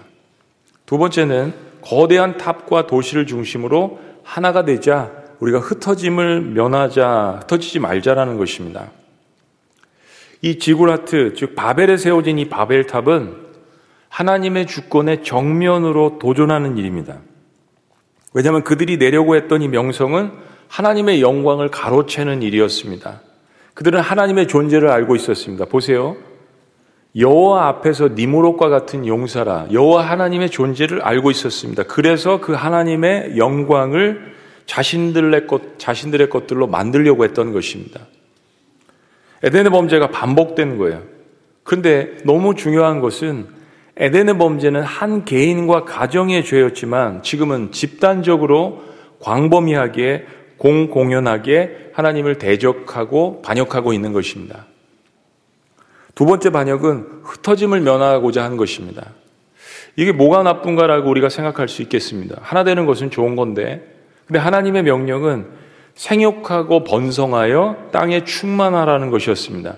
두 0.85 0.97
번째는 0.97 1.53
거대한 1.81 2.37
탑과 2.37 2.87
도시를 2.87 3.25
중심으로 3.25 3.99
하나가 4.23 4.65
되자 4.65 5.11
우리가 5.39 5.59
흩어짐을 5.59 6.41
면하자, 6.41 7.39
흩어지지 7.41 7.79
말자라는 7.79 8.37
것입니다. 8.37 8.89
이 10.41 10.59
지구라트, 10.59 11.33
즉 11.35 11.55
바벨에 11.55 11.97
세워진 11.97 12.39
이 12.39 12.49
바벨탑은 12.49 13.44
하나님의 14.15 14.65
주권의 14.65 15.23
정면으로 15.23 16.19
도전하는 16.19 16.77
일입니다. 16.77 17.17
왜냐하면 18.33 18.63
그들이 18.63 18.97
내려고 18.97 19.35
했던 19.35 19.61
이 19.61 19.67
명성은 19.67 20.31
하나님의 20.69 21.21
영광을 21.21 21.67
가로채는 21.69 22.41
일이었습니다. 22.41 23.19
그들은 23.73 23.99
하나님의 23.99 24.47
존재를 24.47 24.87
알고 24.89 25.17
있었습니다. 25.17 25.65
보세요. 25.65 26.15
여호와 27.17 27.67
앞에서 27.67 28.09
니무롯과 28.15 28.69
같은 28.69 29.05
용사라 29.05 29.67
여호와 29.73 30.09
하나님의 30.09 30.49
존재를 30.49 31.01
알고 31.01 31.29
있었습니다. 31.31 31.83
그래서 31.83 32.39
그 32.39 32.53
하나님의 32.53 33.37
영광을 33.37 34.33
자신들의 34.65 35.45
것 35.45 35.77
자신들의 35.77 36.29
것들로 36.29 36.67
만들려고 36.67 37.25
했던 37.25 37.51
것입니다. 37.51 38.07
에덴의 39.43 39.71
범죄가 39.71 40.11
반복된 40.11 40.77
거예요. 40.77 41.03
그런데 41.63 42.15
너무 42.23 42.55
중요한 42.55 43.01
것은 43.01 43.54
에덴의 43.97 44.37
범죄는 44.37 44.81
한 44.81 45.23
개인과 45.23 45.85
가정의 45.85 46.43
죄였지만 46.43 47.23
지금은 47.23 47.71
집단적으로 47.71 48.83
광범위하게 49.21 50.25
공공연하게 50.57 51.91
하나님을 51.93 52.37
대적하고 52.37 53.41
반역하고 53.41 53.93
있는 53.93 54.11
것입니다. 54.13 54.65
두 56.13 56.25
번째 56.25 56.49
반역은 56.49 57.21
흩어짐을 57.23 57.81
면하고자 57.81 58.43
한 58.43 58.57
것입니다. 58.57 59.11
이게 59.97 60.11
뭐가 60.11 60.43
나쁜가라고 60.43 61.09
우리가 61.09 61.29
생각할 61.29 61.67
수 61.67 61.81
있겠습니다. 61.81 62.37
하나 62.41 62.63
되는 62.63 62.85
것은 62.85 63.11
좋은 63.11 63.35
건데, 63.35 63.85
근데 64.25 64.39
하나님의 64.39 64.83
명령은 64.83 65.45
생육하고 65.95 66.83
번성하여 66.83 67.89
땅에 67.91 68.23
충만하라는 68.25 69.09
것이었습니다. 69.09 69.77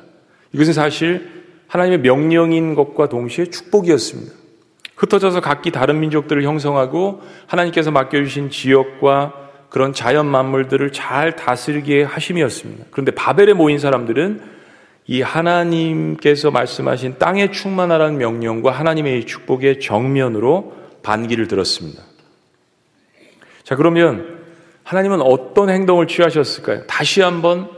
이것은 0.53 0.73
사실 0.73 1.36
하나님의 1.67 1.99
명령인 1.99 2.75
것과 2.75 3.09
동시에 3.09 3.45
축복이었습니다. 3.45 4.33
흩어져서 4.95 5.41
각기 5.41 5.71
다른 5.71 5.99
민족들을 5.99 6.43
형성하고 6.43 7.21
하나님께서 7.45 7.91
맡겨주신 7.91 8.49
지역과 8.49 9.33
그런 9.69 9.93
자연 9.93 10.25
만물들을 10.25 10.91
잘 10.91 11.35
다스리게 11.35 12.03
하심이었습니다. 12.03 12.85
그런데 12.89 13.11
바벨에 13.11 13.53
모인 13.53 13.79
사람들은 13.79 14.41
이 15.05 15.21
하나님께서 15.21 16.51
말씀하신 16.51 17.17
땅에 17.17 17.51
충만하라는 17.51 18.17
명령과 18.17 18.71
하나님의 18.71 19.25
축복의 19.25 19.79
정면으로 19.79 20.75
반기를 21.03 21.47
들었습니다. 21.47 22.03
자, 23.63 23.75
그러면 23.75 24.39
하나님은 24.83 25.21
어떤 25.21 25.69
행동을 25.69 26.07
취하셨을까요? 26.07 26.87
다시 26.87 27.21
한번 27.21 27.69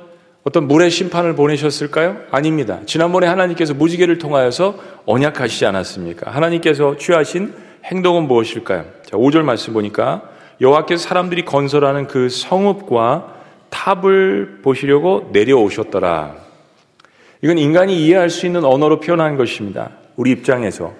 어떤 0.43 0.67
물의 0.67 0.89
심판을 0.89 1.35
보내셨을까요? 1.35 2.17
아닙니다. 2.31 2.79
지난번에 2.85 3.27
하나님께서 3.27 3.73
무지개를 3.73 4.17
통하여서 4.19 4.75
언약하시지 5.05 5.65
않았습니까? 5.65 6.31
하나님께서 6.31 6.95
취하신 6.97 7.53
행동은 7.85 8.23
무엇일까요? 8.23 8.85
자, 9.03 9.17
5절 9.17 9.41
말씀 9.41 9.73
보니까 9.73 10.23
여호와께서 10.61 11.07
사람들이 11.07 11.45
건설하는 11.45 12.07
그 12.07 12.29
성읍과 12.29 13.35
탑을 13.69 14.59
보시려고 14.61 15.29
내려오셨더라. 15.31 16.35
이건 17.41 17.57
인간이 17.57 18.05
이해할 18.05 18.29
수 18.29 18.45
있는 18.45 18.65
언어로 18.65 18.99
표현한 18.99 19.37
것입니다. 19.37 19.91
우리 20.15 20.31
입장에서. 20.31 20.93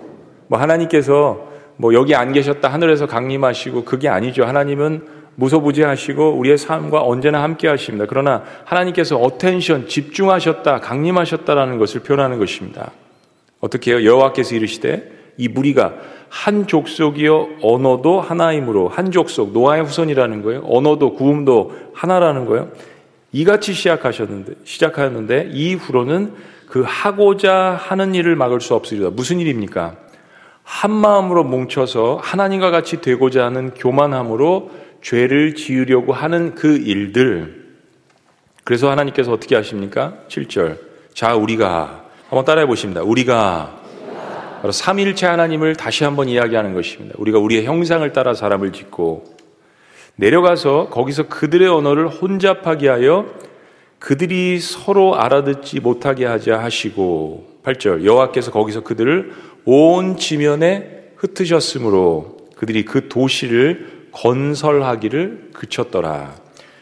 뭐 0.48 0.60
하나님께서 0.60 1.50
뭐 1.76 1.94
여기 1.94 2.16
안 2.16 2.34
계셨다 2.34 2.72
하늘에서 2.72 3.08
강림하시고 3.08 3.86
그게 3.86 4.10
아니죠. 4.10 4.44
하나님은 4.46 5.19
무소부지하시고 5.40 6.38
우리의 6.38 6.58
삶과 6.58 7.02
언제나 7.02 7.42
함께 7.42 7.68
하십니다. 7.68 8.06
그러나 8.08 8.44
하나님께서 8.66 9.18
attention 9.18 9.88
집중하셨다, 9.88 10.82
강림하셨다라는 10.82 11.78
것을 11.78 12.02
표현하는 12.02 12.38
것입니다. 12.38 12.92
어떻게 13.60 13.92
해요? 13.92 14.06
여호와께서 14.06 14.56
이르시되 14.56 15.12
이 15.38 15.48
무리가 15.48 15.94
한 16.30 16.68
족속이요 16.68 17.48
언어도 17.62 18.22
하나이므로 18.22 18.90
한 18.90 19.12
족속 19.12 19.54
노아의 19.54 19.84
후손이라는 19.84 20.44
거예요. 20.44 20.64
언어도 20.66 21.14
구음도 21.14 21.74
하나라는 21.94 22.46
거예요. 22.46 22.70
이같이 23.32 23.74
시작하셨는데 23.74 24.54
시작하였는데 24.64 25.50
이후로는 25.54 26.34
그 26.68 26.84
하고자 26.86 27.78
하는 27.80 28.14
일을 28.14 28.36
막을 28.36 28.62
수 28.62 28.76
없으리라. 28.76 29.10
무슨 29.10 29.40
일입니까? 29.40 29.96
한 30.64 30.92
마음으로 30.92 31.44
뭉쳐서 31.46 32.20
하나님과 32.22 32.70
같이 32.70 33.02
되고자 33.02 33.44
하는 33.46 33.72
교만함으로 33.74 34.70
죄를 35.02 35.56
지으려고 35.56 36.14
하는 36.14 36.56
그 36.56 36.78
일들. 36.78 37.60
그래서 38.64 38.90
하나님께서 38.90 39.32
어떻게 39.32 39.56
하십니까? 39.56 40.16
7절. 40.28 40.78
자, 41.14 41.36
우리가 41.36 42.06
한번 42.30 42.46
따라해 42.46 42.68
보십니다. 42.68 43.02
우리가 43.02 43.80
바로 44.62 44.72
삼일체 44.72 45.26
하나님을 45.26 45.76
다시 45.76 46.04
한번 46.04 46.28
이야기하는 46.28 46.74
것입니다. 46.74 47.16
우리가 47.18 47.40
우리의 47.40 47.66
형상을 47.66 48.12
따라 48.14 48.34
사람을 48.34 48.74
짓고 48.74 49.24
내려가서 50.18 50.90
거기서 50.90 51.28
그들의 51.28 51.68
언어를 51.68 52.10
혼잡하게 52.10 52.90
하여 52.90 53.26
그들이 54.00 54.60
서로 54.60 55.16
알아듣지 55.16 55.80
못하게 55.80 56.26
하자 56.26 56.60
하시고 56.60 57.60
8절 57.64 58.04
여호와께서 58.04 58.52
거기서 58.52 58.82
그들을 58.82 59.34
온 59.66 60.18
지면에 60.18 61.12
흩으셨으므로 61.16 62.38
그들이 62.56 62.84
그 62.84 63.08
도시를 63.08 63.99
건설하기를 64.12 65.52
그쳤더라. 65.54 66.34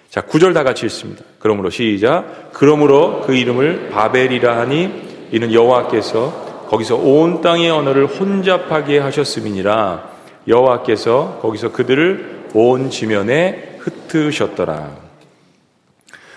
자, 0.09 0.21
9절 0.21 0.53
다 0.53 0.63
같이 0.63 0.85
읽습니다. 0.85 1.23
그러므로 1.39 1.69
시작. 1.69 2.51
그러므로 2.53 3.21
그 3.21 3.35
이름을 3.35 3.89
바벨이라 3.89 4.57
하니 4.57 5.27
이는 5.31 5.53
여호와께서 5.53 6.67
거기서 6.69 6.95
온 6.95 7.41
땅의 7.41 7.69
언어를 7.69 8.07
혼잡하게 8.07 8.99
하셨음이니라. 8.99 10.09
여호와께서 10.47 11.39
거기서 11.41 11.71
그들을 11.71 12.47
온 12.53 12.89
지면에 12.89 13.77
흩으셨더라. 13.79 15.07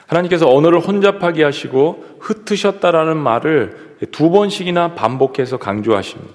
하나님께서 0.07 0.53
언어를 0.53 0.81
혼잡하게 0.81 1.45
하시고 1.45 2.05
흩으셨다라는 2.21 3.17
말을 3.17 3.97
두 4.11 4.31
번씩이나 4.31 4.95
반복해서 4.95 5.59
강조하십니다. 5.59 6.35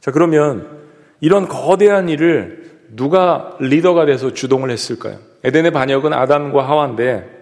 자, 0.00 0.10
그러면 0.10 0.66
이런 1.20 1.48
거대한 1.48 2.08
일을 2.08 2.75
누가 2.94 3.56
리더가 3.60 4.06
돼서 4.06 4.32
주동을 4.32 4.70
했을까요? 4.70 5.18
에덴의 5.44 5.72
반역은 5.72 6.12
아담과 6.12 6.66
하와인데 6.68 7.36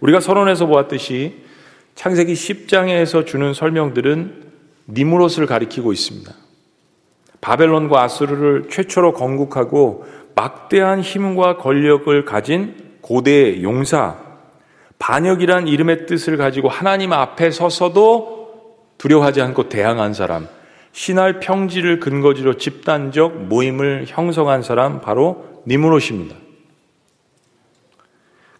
우리가 0.00 0.20
서론에서 0.20 0.66
보았듯이 0.66 1.44
창세기 1.94 2.34
10장에서 2.34 3.26
주는 3.26 3.52
설명들은 3.54 4.48
니무롯을 4.88 5.46
가리키고 5.46 5.92
있습니다. 5.92 6.32
바벨론과 7.40 8.02
아수르를 8.02 8.68
최초로 8.70 9.12
건국하고 9.14 10.06
막대한 10.34 11.00
힘과 11.00 11.56
권력을 11.56 12.24
가진 12.24 12.74
고대 13.00 13.62
용사 13.62 14.16
반역이란 14.98 15.68
이름의 15.68 16.06
뜻을 16.06 16.36
가지고 16.36 16.68
하나님 16.68 17.12
앞에 17.12 17.50
서서도 17.50 18.38
두려워하지 18.98 19.40
않고 19.42 19.68
대항한 19.68 20.12
사람, 20.12 20.48
신할 20.98 21.38
평지를 21.38 22.00
근거지로 22.00 22.54
집단적 22.54 23.44
모임을 23.44 24.06
형성한 24.08 24.64
사람 24.64 25.00
바로 25.00 25.62
니무롯입니다. 25.64 26.34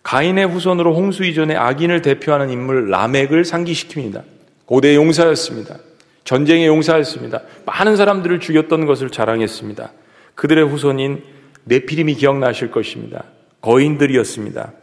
가인의 0.05 0.47
후손으로 0.47 0.95
홍수 0.95 1.25
이전에 1.25 1.57
악인을 1.57 2.01
대표하는 2.01 2.51
인물 2.51 2.91
라멕을 2.91 3.43
상기시킵니다. 3.43 4.23
고대 4.67 4.95
용사였습니다. 4.95 5.79
전쟁의 6.23 6.69
용사였습니다. 6.69 7.43
많은 7.67 7.97
사람들을 7.97 8.39
죽였던 8.39 8.87
것을 8.87 9.11
자랑했습니다. 9.11 9.91
그들의 10.37 10.65
후손인 10.65 11.25
네피림이 11.65 12.15
기억나실 12.15 12.71
것입니다. 12.71 13.25
거인들이었습니다. 13.63 14.75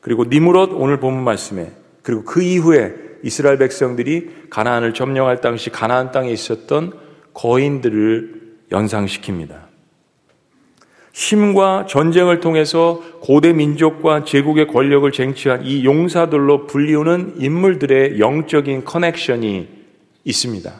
그리고 0.00 0.24
니무롯 0.24 0.70
오늘 0.72 0.98
본문 0.98 1.22
말씀에 1.22 1.70
그리고 2.02 2.24
그 2.24 2.42
이후에 2.42 2.92
이스라엘 3.22 3.56
백성들이 3.58 4.48
가나안을 4.50 4.94
점령할 4.94 5.40
당시 5.40 5.70
가나안 5.70 6.10
땅에 6.10 6.32
있었던 6.32 7.03
거인들을 7.34 8.42
연상시킵니다. 8.70 9.64
힘과 11.12 11.86
전쟁을 11.88 12.40
통해서 12.40 13.00
고대 13.20 13.52
민족과 13.52 14.24
제국의 14.24 14.66
권력을 14.66 15.10
쟁취한 15.12 15.64
이 15.64 15.84
용사들로 15.84 16.66
불리우는 16.66 17.34
인물들의 17.38 18.18
영적인 18.18 18.84
커넥션이 18.84 19.68
있습니다. 20.24 20.72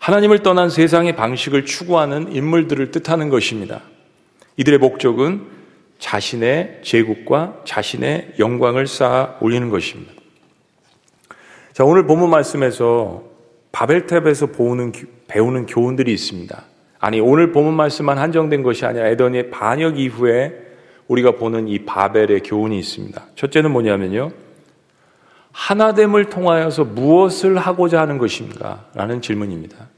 하나님을 0.00 0.42
떠난 0.42 0.68
세상의 0.68 1.16
방식을 1.16 1.64
추구하는 1.64 2.32
인물들을 2.32 2.90
뜻하는 2.90 3.30
것입니다. 3.30 3.82
이들의 4.58 4.78
목적은 4.78 5.46
자신의 5.98 6.80
제국과 6.82 7.62
자신의 7.64 8.34
영광을 8.38 8.86
쌓아 8.86 9.36
올리는 9.40 9.70
것입니다. 9.70 10.12
자, 11.72 11.84
오늘 11.84 12.06
본문 12.06 12.30
말씀에서 12.30 13.24
바벨탑에서 13.72 14.46
보는, 14.46 14.92
배우는 15.28 15.66
교훈들이 15.66 16.12
있습니다. 16.12 16.62
아니, 16.98 17.20
오늘 17.20 17.52
본문 17.52 17.74
말씀만 17.74 18.18
한정된 18.18 18.62
것이 18.62 18.84
아니라 18.86 19.08
에던의 19.08 19.50
반역 19.50 19.98
이후에 19.98 20.66
우리가 21.08 21.32
보는 21.32 21.68
이 21.68 21.84
바벨의 21.84 22.40
교훈이 22.40 22.78
있습니다. 22.78 23.22
첫째는 23.34 23.70
뭐냐면요. 23.70 24.32
하나됨을 25.52 26.26
통하여서 26.26 26.84
무엇을 26.84 27.58
하고자 27.58 28.00
하는 28.00 28.18
것인가? 28.18 28.86
라는 28.94 29.22
질문입니다. 29.22 29.88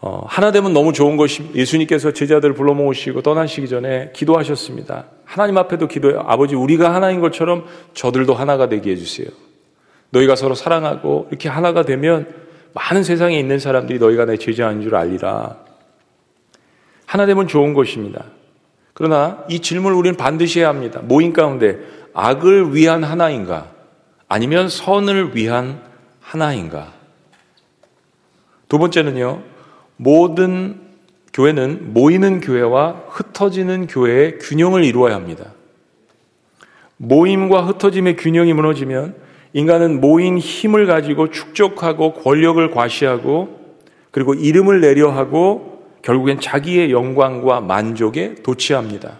어, 0.00 0.24
하나 0.26 0.50
되면 0.50 0.72
너무 0.72 0.92
좋은 0.92 1.16
것이 1.16 1.48
예수님께서 1.54 2.12
제자들을 2.12 2.54
불러 2.54 2.74
모으시고 2.74 3.22
떠나시기 3.22 3.68
전에 3.68 4.10
기도하셨습니다. 4.12 5.06
하나님 5.24 5.58
앞에도 5.58 5.86
기도해요. 5.86 6.24
아버지, 6.26 6.56
우리가 6.56 6.92
하나인 6.92 7.20
것처럼 7.20 7.66
저들도 7.94 8.34
하나가 8.34 8.68
되게 8.68 8.90
해주세요. 8.90 9.28
너희가 10.10 10.34
서로 10.36 10.54
사랑하고 10.54 11.28
이렇게 11.30 11.48
하나가 11.48 11.84
되면 11.84 12.41
많은 12.74 13.04
세상에 13.04 13.38
있는 13.38 13.58
사람들이 13.58 13.98
너희가 13.98 14.24
내 14.24 14.36
제자인 14.36 14.82
줄 14.82 14.94
알리라. 14.94 15.56
하나 17.06 17.26
되면 17.26 17.46
좋은 17.46 17.74
것입니다. 17.74 18.24
그러나 18.94 19.44
이 19.48 19.60
질문을 19.60 19.96
우리는 19.96 20.16
반드시 20.16 20.60
해야 20.60 20.68
합니다. 20.68 21.00
모임 21.02 21.32
가운데 21.32 21.78
악을 22.14 22.74
위한 22.74 23.04
하나인가? 23.04 23.70
아니면 24.28 24.68
선을 24.68 25.36
위한 25.36 25.82
하나인가? 26.20 26.92
두 28.68 28.78
번째는요, 28.78 29.42
모든 29.96 30.80
교회는 31.34 31.92
모이는 31.92 32.40
교회와 32.40 33.02
흩어지는 33.08 33.86
교회의 33.86 34.38
균형을 34.38 34.84
이루어야 34.84 35.14
합니다. 35.14 35.52
모임과 36.96 37.66
흩어짐의 37.66 38.16
균형이 38.16 38.52
무너지면 38.52 39.16
인간은 39.54 40.00
모인 40.00 40.38
힘을 40.38 40.86
가지고 40.86 41.30
축적하고 41.30 42.14
권력을 42.14 42.70
과시하고 42.70 43.60
그리고 44.10 44.34
이름을 44.34 44.80
내려 44.80 45.10
하고 45.10 45.82
결국엔 46.02 46.40
자기의 46.40 46.90
영광과 46.90 47.60
만족에 47.60 48.36
도취합니다. 48.42 49.18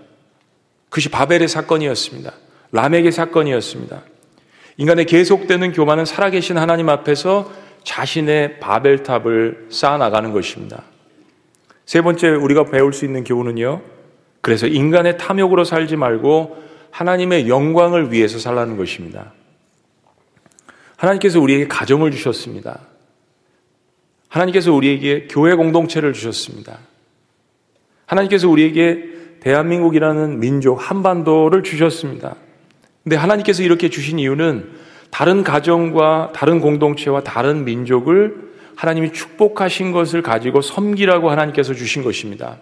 그것이 0.88 1.10
바벨의 1.10 1.48
사건이었습니다. 1.48 2.32
라멕의 2.72 3.12
사건이었습니다. 3.12 4.02
인간의 4.78 5.06
계속되는 5.06 5.72
교만은 5.72 6.04
살아계신 6.04 6.58
하나님 6.58 6.88
앞에서 6.88 7.50
자신의 7.84 8.60
바벨탑을 8.60 9.68
쌓아나가는 9.70 10.32
것입니다. 10.32 10.82
세 11.84 12.00
번째 12.00 12.30
우리가 12.30 12.64
배울 12.64 12.92
수 12.92 13.04
있는 13.04 13.24
교훈은요. 13.24 13.82
그래서 14.40 14.66
인간의 14.66 15.18
탐욕으로 15.18 15.64
살지 15.64 15.96
말고 15.96 16.56
하나님의 16.90 17.48
영광을 17.48 18.12
위해서 18.12 18.38
살라는 18.38 18.76
것입니다. 18.76 19.32
하나님께서 21.02 21.40
우리에게 21.40 21.66
가정을 21.66 22.12
주셨습니다. 22.12 22.78
하나님께서 24.28 24.72
우리에게 24.72 25.26
교회 25.28 25.54
공동체를 25.54 26.12
주셨습니다. 26.12 26.78
하나님께서 28.06 28.48
우리에게 28.48 29.10
대한민국이라는 29.40 30.38
민족 30.38 30.76
한반도를 30.76 31.64
주셨습니다. 31.64 32.36
근데 33.02 33.16
하나님께서 33.16 33.64
이렇게 33.64 33.88
주신 33.88 34.20
이유는 34.20 34.70
다른 35.10 35.42
가정과 35.42 36.32
다른 36.34 36.60
공동체와 36.60 37.24
다른 37.24 37.64
민족을 37.64 38.52
하나님이 38.76 39.12
축복하신 39.12 39.90
것을 39.90 40.22
가지고 40.22 40.62
섬기라고 40.62 41.30
하나님께서 41.30 41.74
주신 41.74 42.04
것입니다. 42.04 42.58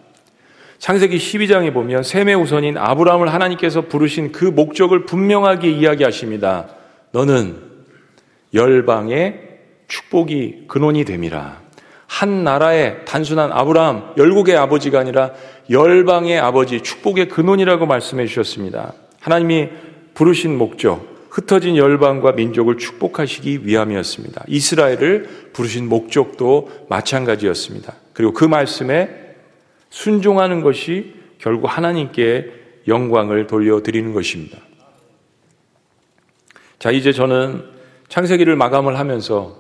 창세기 0.78 1.18
12장에 1.18 1.74
보면 1.74 2.02
셈의 2.02 2.36
우선인 2.36 2.78
아브라함을 2.78 3.32
하나님께서 3.32 3.82
부르신 3.82 4.32
그 4.32 4.46
목적을 4.46 5.04
분명하게 5.04 5.70
이야기하십니다. 5.70 6.70
너는 7.12 7.69
열방의 8.54 9.48
축복이 9.88 10.64
근원이 10.68 11.04
됨이라. 11.04 11.60
한 12.06 12.42
나라의 12.44 13.04
단순한 13.04 13.52
아브라함, 13.52 14.14
열국의 14.16 14.56
아버지가 14.56 14.98
아니라 14.98 15.32
열방의 15.70 16.38
아버지, 16.40 16.80
축복의 16.80 17.28
근원이라고 17.28 17.86
말씀해 17.86 18.26
주셨습니다. 18.26 18.94
하나님이 19.20 19.68
부르신 20.14 20.58
목적, 20.58 21.08
흩어진 21.30 21.76
열방과 21.76 22.32
민족을 22.32 22.78
축복하시기 22.78 23.66
위함이었습니다. 23.66 24.44
이스라엘을 24.48 25.50
부르신 25.52 25.88
목적도 25.88 26.68
마찬가지였습니다. 26.88 27.94
그리고 28.12 28.32
그 28.32 28.44
말씀에 28.44 29.36
순종하는 29.90 30.62
것이 30.62 31.14
결국 31.38 31.68
하나님께 31.68 32.52
영광을 32.88 33.46
돌려드리는 33.46 34.12
것입니다. 34.12 34.58
자, 36.80 36.90
이제 36.90 37.12
저는 37.12 37.79
창세기를 38.10 38.56
마감을 38.56 38.98
하면서 38.98 39.56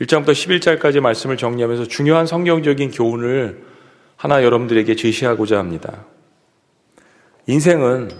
1장부터 0.00 0.30
11절까지 0.30 1.00
말씀을 1.00 1.36
정리하면서 1.36 1.84
중요한 1.84 2.26
성경적인 2.26 2.90
교훈을 2.90 3.64
하나 4.16 4.42
여러분들에게 4.42 4.96
제시하고자 4.96 5.58
합니다. 5.58 6.06
인생은 7.46 8.10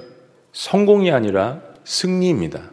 성공이 0.52 1.10
아니라 1.10 1.62
승리입니다. 1.84 2.70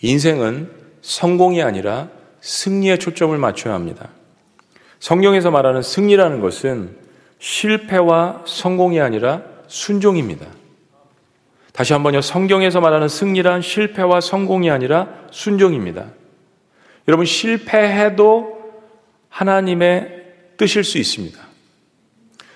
인생은 0.00 0.70
성공이 1.02 1.62
아니라 1.62 2.08
승리에 2.40 2.98
초점을 2.98 3.36
맞춰야 3.36 3.74
합니다. 3.74 4.08
성경에서 5.00 5.50
말하는 5.50 5.82
승리라는 5.82 6.40
것은 6.40 6.96
실패와 7.38 8.44
성공이 8.46 8.98
아니라 9.00 9.42
순종입니다. 9.66 10.46
다시 11.78 11.92
한번요. 11.92 12.22
성경에서 12.22 12.80
말하는 12.80 13.06
승리란 13.06 13.62
실패와 13.62 14.20
성공이 14.20 14.68
아니라 14.68 15.14
순종입니다. 15.30 16.06
여러분, 17.06 17.24
실패해도 17.24 18.58
하나님의 19.28 20.24
뜻일 20.56 20.82
수 20.82 20.98
있습니다. 20.98 21.38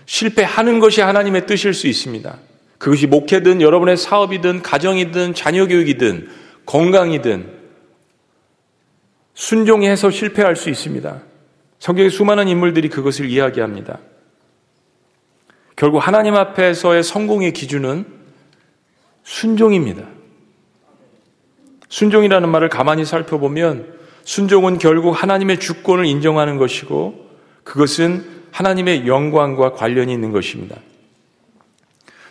실패하는 0.06 0.80
것이 0.80 1.02
하나님의 1.02 1.46
뜻일 1.46 1.72
수 1.72 1.86
있습니다. 1.86 2.36
그것이 2.78 3.06
목회든 3.06 3.60
여러분의 3.60 3.96
사업이든 3.96 4.60
가정이든 4.62 5.34
자녀 5.34 5.68
교육이든 5.68 6.28
건강이든 6.66 7.46
순종해서 9.34 10.10
실패할 10.10 10.56
수 10.56 10.68
있습니다. 10.68 11.22
성경의 11.78 12.10
수많은 12.10 12.48
인물들이 12.48 12.88
그것을 12.88 13.30
이야기합니다. 13.30 14.00
결국 15.76 16.00
하나님 16.00 16.34
앞에서의 16.34 17.04
성공의 17.04 17.52
기준은 17.52 18.21
순종입니다. 19.24 20.04
순종이라는 21.88 22.48
말을 22.48 22.68
가만히 22.68 23.04
살펴보면 23.04 23.92
순종은 24.24 24.78
결국 24.78 25.10
하나님의 25.10 25.58
주권을 25.60 26.06
인정하는 26.06 26.56
것이고 26.56 27.28
그것은 27.64 28.24
하나님의 28.50 29.06
영광과 29.06 29.72
관련이 29.72 30.12
있는 30.12 30.32
것입니다. 30.32 30.76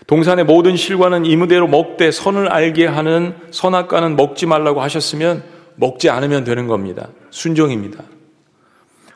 동산의 0.08 0.46
모든 0.46 0.76
실과는 0.76 1.26
이무대로 1.26 1.68
먹되 1.68 2.12
선을 2.12 2.50
알게 2.50 2.86
하는 2.86 3.36
선악과는 3.52 4.16
먹지 4.16 4.46
말라고 4.46 4.82
하셨으면 4.82 5.44
먹지 5.76 6.10
않으면 6.10 6.44
되는 6.44 6.68
겁니다. 6.68 7.10
순종입니다. 7.30 8.04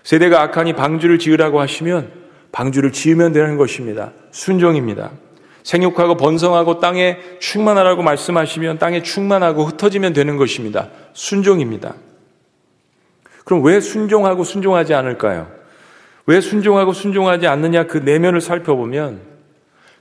세대가 0.04 0.42
악하니 0.44 0.74
방주를 0.74 1.20
지으라고 1.20 1.60
하시면 1.60 2.12
방주를 2.52 2.92
지으면 2.92 3.34
되는 3.34 3.58
것입니다. 3.58 4.14
순종입니다. 4.32 5.12
생육하고 5.66 6.16
번성하고 6.16 6.80
땅에 6.80 7.18
충만하라고 7.40 8.04
말씀하시면 8.04 8.78
땅에 8.78 9.02
충만하고 9.02 9.66
흩어지면 9.66 10.14
되는 10.14 10.38
것입니다. 10.38 10.90
순종입니다. 11.14 11.96
그럼 13.44 13.64
왜 13.64 13.80
순종하고 13.80 14.44
순종하지 14.44 14.94
않을까요? 14.94 15.52
왜 16.28 16.40
순종하고 16.40 16.94
순종하지 16.94 17.48
않느냐 17.48 17.88
그 17.88 17.98
내면을 17.98 18.42
살펴보면 18.42 19.22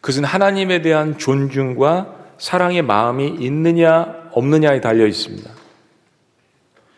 그것은 0.02 0.24
하나님에 0.24 0.82
대한 0.82 1.16
존중과 1.16 2.14
사랑의 2.36 2.82
마음이 2.82 3.26
있느냐 3.40 4.28
없느냐에 4.32 4.82
달려 4.82 5.06
있습니다. 5.06 5.50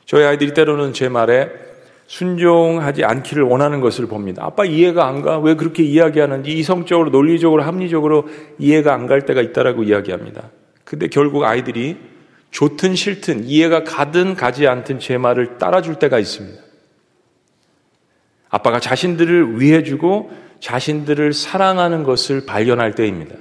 저희 0.07 0.25
아이들이 0.25 0.55
때로는 0.55 0.93
제 0.93 1.09
말에 1.09 1.66
순종하지 2.07 3.05
않기를 3.05 3.43
원하는 3.43 3.81
것을 3.81 4.07
봅니다. 4.07 4.45
아빠 4.45 4.65
이해가 4.65 5.07
안 5.07 5.23
가? 5.23 5.39
왜 5.39 5.55
그렇게 5.55 5.83
이야기하는지 5.83 6.53
이성적으로 6.53 7.11
논리적으로 7.11 7.63
합리적으로 7.65 8.29
이해가 8.59 8.95
안 8.95 9.07
갈 9.07 9.23
때가 9.23 9.41
있다라고 9.43 9.85
이야기합니다. 9.85 10.51
근데 10.85 11.09
결국 11.09 11.45
아이들이 11.45 11.97
좋든 12.51 12.95
싫든 12.95 13.45
이해가 13.45 13.85
가든 13.85 14.35
가지 14.35 14.67
않든 14.67 15.01
제 15.01 15.19
말을 15.19 15.59
따라줄 15.59 15.97
때가 15.97 16.19
있습니다. 16.19 16.63
아빠가 18.49 18.81
자신들을 18.81 19.61
위해 19.61 19.83
주고 19.83 20.31
자신들을 20.61 21.33
사랑하는 21.33 22.05
것을 22.05 22.47
발견할 22.47 22.95
때입니다. 22.95 23.35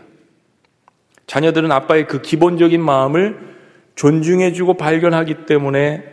자녀들은 1.27 1.71
아빠의 1.71 2.07
그 2.07 2.21
기본적인 2.21 2.81
마음을 2.81 3.55
존중해주고 3.95 4.75
발견하기 4.75 5.45
때문에 5.45 6.03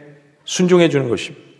순종해주는 0.44 1.08
것입니다. 1.08 1.51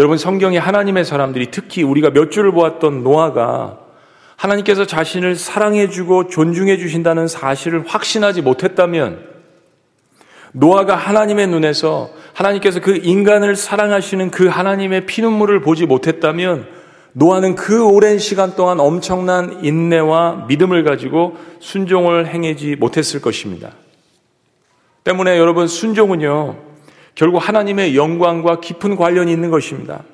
여러분 0.00 0.16
성경에 0.16 0.56
하나님의 0.56 1.04
사람들이 1.04 1.50
특히 1.50 1.82
우리가 1.82 2.08
몇 2.08 2.30
줄을 2.30 2.52
보았던 2.52 3.04
노아가 3.04 3.80
하나님께서 4.34 4.86
자신을 4.86 5.36
사랑해주고 5.36 6.28
존중해주신다는 6.28 7.28
사실을 7.28 7.84
확신하지 7.86 8.40
못했다면 8.40 9.28
노아가 10.52 10.96
하나님의 10.96 11.48
눈에서 11.48 12.08
하나님께서 12.32 12.80
그 12.80 12.96
인간을 12.96 13.56
사랑하시는 13.56 14.30
그 14.30 14.46
하나님의 14.46 15.04
피눈물을 15.04 15.60
보지 15.60 15.84
못했다면 15.84 16.66
노아는 17.12 17.54
그 17.54 17.84
오랜 17.84 18.18
시간 18.18 18.56
동안 18.56 18.80
엄청난 18.80 19.62
인내와 19.62 20.46
믿음을 20.48 20.82
가지고 20.82 21.36
순종을 21.58 22.26
행하지 22.26 22.76
못했을 22.76 23.20
것입니다. 23.20 23.72
때문에 25.04 25.36
여러분 25.36 25.66
순종은요 25.68 26.69
결국 27.20 27.36
하나님의 27.46 27.96
영광과 27.96 28.60
깊은 28.60 28.96
관련이 28.96 29.30
있는 29.30 29.50
것입니다. 29.50 30.04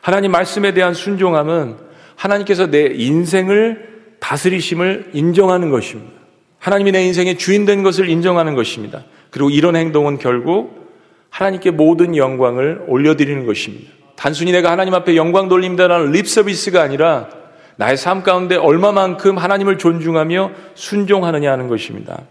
하나님 0.00 0.32
말씀에 0.32 0.72
대한 0.72 0.94
순종함은 0.94 1.76
하나님께서 2.16 2.70
내 2.70 2.86
인생을 2.94 4.14
다스리심을 4.20 5.10
인정하는 5.12 5.68
것입니다. 5.68 6.18
하나님이 6.58 6.92
내 6.92 7.04
인생의 7.04 7.36
주인 7.36 7.66
된 7.66 7.82
것을 7.82 8.08
인정하는 8.08 8.54
것입니다. 8.54 9.04
그리고 9.28 9.50
이런 9.50 9.76
행동은 9.76 10.16
결국 10.16 10.96
하나님께 11.28 11.72
모든 11.72 12.16
영광을 12.16 12.86
올려드리는 12.88 13.44
것입니다. 13.44 13.92
단순히 14.16 14.50
내가 14.52 14.70
하나님 14.70 14.94
앞에 14.94 15.16
영광 15.16 15.50
돌립니다라는 15.50 16.12
립 16.12 16.26
서비스가 16.26 16.80
아니라 16.80 17.28
나의 17.76 17.98
삶 17.98 18.22
가운데 18.22 18.56
얼마만큼 18.56 19.36
하나님을 19.36 19.76
존중하며 19.76 20.52
순종하느냐 20.74 21.52
하는 21.52 21.68
것입니다. 21.68 22.22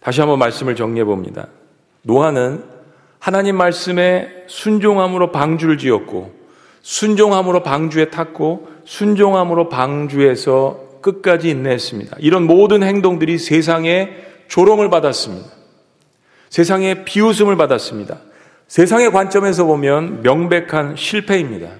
다시 0.00 0.22
한번 0.22 0.38
말씀을 0.38 0.76
정리해 0.76 1.04
봅니다. 1.04 1.48
노아는 2.02 2.64
하나님 3.18 3.56
말씀에 3.56 4.44
순종함으로 4.48 5.30
방주를 5.32 5.78
지었고 5.78 6.32
순종함으로 6.82 7.62
방주에 7.62 8.06
탔고 8.06 8.68
순종함으로 8.84 9.68
방주에서 9.68 11.00
끝까지 11.00 11.50
인내했습니다. 11.50 12.16
이런 12.20 12.44
모든 12.44 12.82
행동들이 12.82 13.38
세상에 13.38 14.10
조롱을 14.48 14.90
받았습니다. 14.90 15.48
세상에 16.50 17.04
비웃음을 17.04 17.56
받았습니다. 17.56 18.18
세상의 18.66 19.10
관점에서 19.10 19.64
보면 19.64 20.22
명백한 20.22 20.96
실패입니다. 20.96 21.70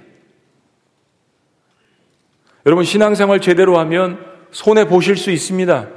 여러분, 2.64 2.84
신앙생활 2.84 3.40
제대로 3.40 3.78
하면 3.80 4.24
손해 4.50 4.86
보실 4.86 5.16
수 5.16 5.30
있습니다. 5.30 5.88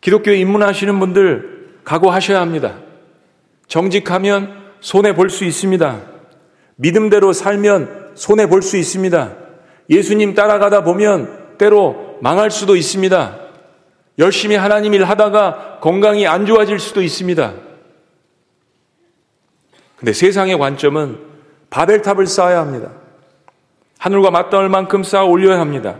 기독교에 0.00 0.36
입문하시는 0.38 0.98
분들 0.98 1.80
각오하셔야 1.84 2.40
합니다. 2.40 2.78
정직하면 3.68 4.66
손해 4.80 5.14
볼 5.14 5.30
수 5.30 5.44
있습니다. 5.44 6.00
믿음대로 6.76 7.32
살면 7.32 8.12
손해 8.14 8.48
볼 8.48 8.62
수 8.62 8.76
있습니다. 8.76 9.36
예수님 9.90 10.34
따라가다 10.34 10.84
보면 10.84 11.56
때로 11.58 12.18
망할 12.20 12.50
수도 12.50 12.76
있습니다. 12.76 13.38
열심히 14.18 14.56
하나님 14.56 14.94
일 14.94 15.04
하다가 15.04 15.78
건강이 15.80 16.26
안 16.26 16.44
좋아질 16.46 16.78
수도 16.78 17.02
있습니다. 17.02 17.52
근데 19.96 20.12
세상의 20.12 20.58
관점은 20.58 21.18
바벨탑을 21.70 22.26
쌓아야 22.26 22.60
합니다. 22.60 22.92
하늘과 23.98 24.30
맞닿을 24.30 24.68
만큼 24.68 25.02
쌓아 25.02 25.24
올려야 25.24 25.58
합니다. 25.60 25.96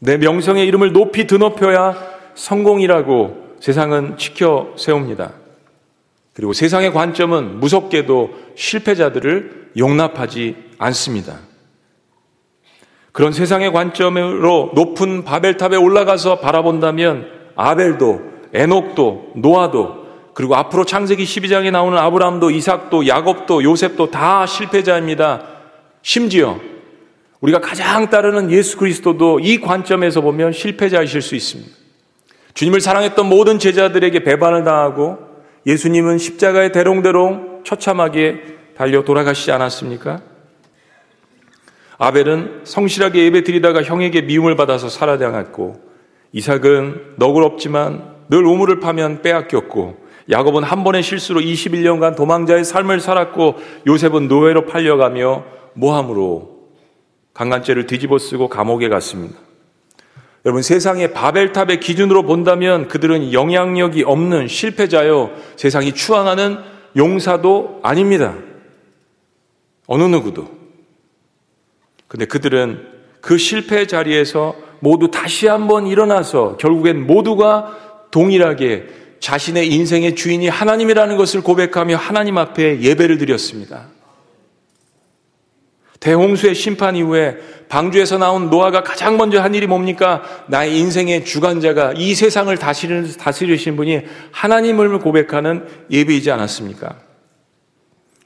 내 0.00 0.16
명성의 0.16 0.66
이름을 0.66 0.92
높이 0.92 1.26
드높여야 1.26 1.94
성공이라고 2.34 3.56
세상은 3.60 4.16
지켜 4.16 4.72
세웁니다. 4.76 5.32
그리고 6.36 6.52
세상의 6.52 6.92
관점은 6.92 7.60
무섭게도 7.60 8.30
실패자들을 8.56 9.70
용납하지 9.78 10.54
않습니다. 10.76 11.38
그런 13.12 13.32
세상의 13.32 13.72
관점으로 13.72 14.72
높은 14.74 15.24
바벨탑에 15.24 15.76
올라가서 15.76 16.40
바라본다면 16.40 17.26
아벨도 17.56 18.20
에녹도 18.52 19.32
노아도 19.36 20.04
그리고 20.34 20.56
앞으로 20.56 20.84
창세기 20.84 21.24
12장에 21.24 21.70
나오는 21.70 21.96
아브라함도 21.96 22.50
이삭도 22.50 23.06
야곱도 23.06 23.64
요셉도 23.64 24.10
다 24.10 24.44
실패자입니다. 24.44 25.42
심지어 26.02 26.60
우리가 27.40 27.62
가장 27.62 28.10
따르는 28.10 28.50
예수 28.50 28.76
그리스도도 28.76 29.40
이 29.40 29.62
관점에서 29.62 30.20
보면 30.20 30.52
실패자이실 30.52 31.22
수 31.22 31.34
있습니다. 31.34 31.70
주님을 32.52 32.82
사랑했던 32.82 33.26
모든 33.26 33.58
제자들에게 33.58 34.22
배반을 34.22 34.64
당하고 34.64 35.25
예수님은 35.66 36.18
십자가의 36.18 36.70
대롱대롱 36.72 37.62
처참하게 37.64 38.56
달려 38.76 39.02
돌아가시지 39.02 39.50
않았습니까? 39.50 40.22
아벨은 41.98 42.60
성실하게 42.64 43.24
예배 43.24 43.42
드리다가 43.42 43.82
형에게 43.82 44.22
미움을 44.22 44.54
받아서 44.54 44.88
살아당했고 44.88 45.80
이삭은 46.32 47.14
너그럽지만 47.16 48.16
늘 48.28 48.44
우물을 48.44 48.80
파면 48.80 49.22
빼앗겼고 49.22 50.06
야곱은 50.30 50.62
한 50.62 50.84
번의 50.84 51.02
실수로 51.02 51.40
21년간 51.40 52.16
도망자의 52.16 52.64
삶을 52.64 53.00
살았고 53.00 53.56
요셉은 53.86 54.28
노예로 54.28 54.66
팔려가며 54.66 55.44
모함으로 55.74 56.56
강간죄를 57.32 57.86
뒤집어 57.86 58.18
쓰고 58.18 58.48
감옥에 58.48 58.88
갔습니다. 58.88 59.45
여러분 60.46 60.62
세상의 60.62 61.12
바벨탑의 61.12 61.80
기준으로 61.80 62.22
본다면 62.22 62.86
그들은 62.86 63.32
영향력이 63.32 64.04
없는 64.04 64.46
실패자요 64.46 65.32
세상이 65.56 65.92
추앙하는 65.92 66.58
용사도 66.96 67.80
아닙니다. 67.82 68.36
어느 69.88 70.04
누구도. 70.04 70.48
근데 72.06 72.26
그들은 72.26 72.86
그 73.20 73.38
실패 73.38 73.88
자리에서 73.88 74.54
모두 74.78 75.10
다시 75.10 75.48
한번 75.48 75.88
일어나서 75.88 76.56
결국엔 76.58 77.08
모두가 77.08 77.76
동일하게 78.12 78.86
자신의 79.18 79.68
인생의 79.72 80.14
주인이 80.14 80.46
하나님이라는 80.48 81.16
것을 81.16 81.42
고백하며 81.42 81.96
하나님 81.96 82.38
앞에 82.38 82.82
예배를 82.82 83.18
드렸습니다. 83.18 83.88
대홍수의 86.00 86.54
심판 86.54 86.96
이후에 86.96 87.36
방주에서 87.68 88.18
나온 88.18 88.50
노아가 88.50 88.82
가장 88.82 89.16
먼저 89.16 89.40
한 89.40 89.54
일이 89.54 89.66
뭡니까? 89.66 90.22
나의 90.46 90.78
인생의 90.78 91.24
주관자가 91.24 91.94
이 91.96 92.14
세상을 92.14 92.56
다스리신 92.58 93.76
분이 93.76 94.02
하나님을 94.30 94.98
고백하는 95.00 95.66
예배이지 95.90 96.30
않았습니까? 96.30 96.96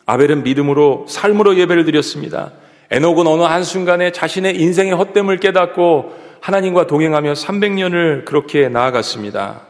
아벨은 0.06 0.42
믿음으로 0.42 1.06
삶으로 1.08 1.56
예배를 1.56 1.84
드렸습니다. 1.84 2.52
에녹은 2.90 3.26
어느 3.26 3.42
한순간에 3.42 4.10
자신의 4.10 4.60
인생의 4.60 4.94
헛됨을 4.94 5.38
깨닫고 5.38 6.12
하나님과 6.40 6.86
동행하며 6.86 7.34
300년을 7.34 8.24
그렇게 8.24 8.68
나아갔습니다. 8.68 9.62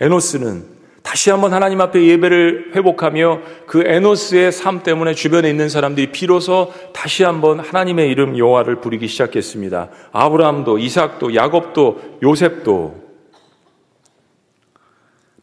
에노스는 0.00 0.75
다시 1.16 1.30
한번 1.30 1.54
하나님 1.54 1.80
앞에 1.80 2.04
예배를 2.08 2.72
회복하며 2.74 3.40
그 3.66 3.82
에노스의 3.86 4.52
삶 4.52 4.82
때문에 4.82 5.14
주변에 5.14 5.48
있는 5.48 5.70
사람들이 5.70 6.12
비로소 6.12 6.74
다시 6.92 7.24
한번 7.24 7.58
하나님의 7.58 8.10
이름 8.10 8.36
여호와를 8.36 8.82
부르기 8.82 9.08
시작했습니다. 9.08 9.88
아브라함도 10.12 10.76
이삭도 10.76 11.34
야곱도 11.34 12.18
요셉도 12.22 13.02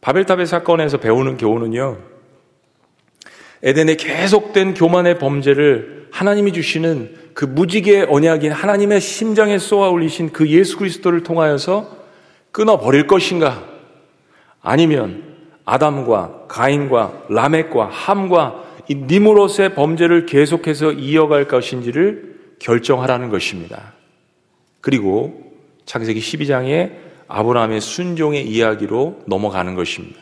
바벨탑의 0.00 0.46
사건에서 0.46 0.98
배우는 0.98 1.38
교훈은요. 1.38 1.98
에덴의 3.64 3.96
계속된 3.96 4.74
교만의 4.74 5.18
범죄를 5.18 6.06
하나님이 6.12 6.52
주시는 6.52 7.16
그 7.34 7.46
무지개의 7.46 8.06
언약인 8.08 8.52
하나님의 8.52 9.00
심장에 9.00 9.58
쏘아 9.58 9.88
올리신 9.88 10.30
그 10.30 10.46
예수 10.46 10.78
그리스도를 10.78 11.24
통하여서 11.24 11.96
끊어버릴 12.52 13.08
것인가? 13.08 13.64
아니면 14.62 15.33
아담과 15.64 16.44
가인과 16.48 17.26
라멕과 17.28 17.86
함과 17.86 18.64
이 18.88 18.94
니무롯의 18.94 19.74
범죄를 19.74 20.26
계속해서 20.26 20.92
이어갈 20.92 21.48
것인지를 21.48 22.34
결정하라는 22.58 23.30
것입니다. 23.30 23.94
그리고 24.80 25.52
창세기 25.86 26.20
12장에 26.20 26.92
아브라함의 27.28 27.80
순종의 27.80 28.46
이야기로 28.46 29.22
넘어가는 29.26 29.74
것입니다. 29.74 30.20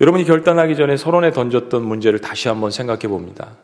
여러분이 0.00 0.24
결단하기 0.24 0.76
전에 0.76 0.96
서론에 0.96 1.32
던졌던 1.32 1.84
문제를 1.84 2.20
다시 2.20 2.48
한번 2.48 2.70
생각해 2.70 3.02
봅니다. 3.08 3.56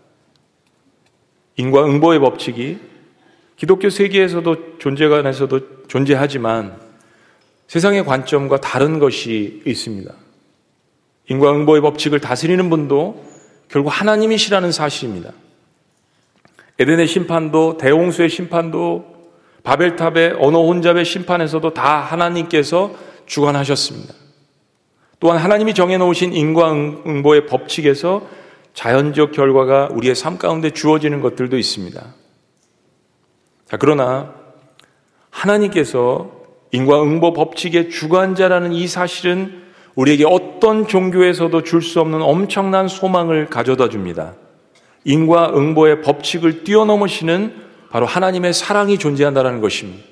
인과 1.56 1.84
응보의 1.84 2.20
법칙이 2.20 2.78
기독교 3.56 3.90
세계에서도 3.90 4.78
존재관에서도 4.78 5.87
존재하지만 5.88 6.88
세상의 7.68 8.04
관점과 8.04 8.61
다른 8.61 8.98
것이 8.98 9.62
있습니다. 9.64 10.12
인과응보의 11.28 11.83
법칙을 11.83 12.20
다스리는 12.20 12.68
분도 12.70 13.24
결국 13.68 13.90
하나님이시라는 13.90 14.72
사실입니다. 14.72 15.33
에덴의 16.78 17.07
심판도 17.07 17.76
대홍수의 17.76 18.31
심판도 18.31 19.18
바벨탑의 19.62 20.37
언어 20.38 20.62
혼잡의 20.62 21.04
심판에서도 21.04 21.74
다 21.74 22.00
하나님께서 22.00 22.94
주관하셨습니다. 23.26 24.14
또한 25.20 25.37
하나님이 25.37 25.74
정해놓으신 25.74 26.33
인과응보의 26.33 27.46
법칙에서 27.46 28.26
자연적 28.72 29.33
결과가 29.33 29.88
우리의 29.90 30.14
삶 30.14 30.38
가운데 30.38 30.70
주어지는 30.70 31.20
것들도 31.20 31.59
있습니다. 31.59 32.14
자, 33.66 33.76
그러나 33.76 34.33
하나님께서 35.31 36.38
인과응보 36.72 37.33
법칙의 37.33 37.90
주관자라는 37.90 38.72
이 38.72 38.87
사실은 38.87 39.62
우리에게 39.94 40.24
어떤 40.26 40.87
종교에서도 40.87 41.62
줄 41.62 41.83
수 41.83 42.00
없는 42.00 42.22
엄청난 42.22 42.88
소망을 42.88 43.46
가져다 43.46 43.88
줍니다. 43.88 44.35
인과응보의 45.04 46.02
법칙을 46.02 46.64
뛰어넘으시는 46.64 47.54
바로 47.90 48.07
하나님의 48.07 48.52
사랑이 48.52 48.98
존재한다는 48.98 49.61
것입니다. 49.61 50.04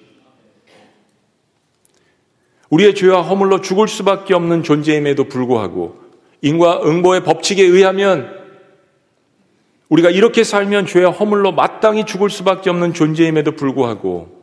우리의 2.71 2.95
죄와 2.95 3.23
허물로 3.23 3.61
죽을 3.61 3.87
수밖에 3.87 4.35
없는 4.35 4.63
존재임에도 4.63 5.25
불구하고 5.25 5.97
인과응보의 6.41 7.23
법칙에 7.23 7.63
의하면 7.63 8.35
우리가 9.89 10.11
이렇게 10.11 10.43
살면 10.43 10.87
죄와 10.87 11.13
허물로 11.13 11.53
마땅히 11.53 12.05
죽을 12.05 12.29
수밖에 12.29 12.71
없는 12.71 12.93
존재임에도 12.93 13.53
불구하고 13.53 14.36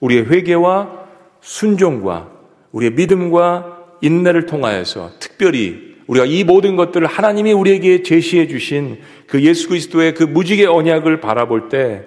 우리의 0.00 0.26
회개와 0.26 1.04
순종과 1.40 2.30
우리의 2.72 2.92
믿음과 2.92 3.98
인내를 4.00 4.46
통하여서 4.46 5.12
특별히 5.20 5.94
우리가 6.06 6.26
이 6.26 6.44
모든 6.44 6.76
것들을 6.76 7.06
하나님이 7.06 7.52
우리에게 7.52 8.02
제시해 8.02 8.46
주신 8.46 9.00
그 9.26 9.42
예수 9.42 9.68
그리스도의 9.68 10.14
그 10.14 10.24
무지개 10.24 10.66
언약을 10.66 11.20
바라볼 11.20 11.68
때 11.68 12.04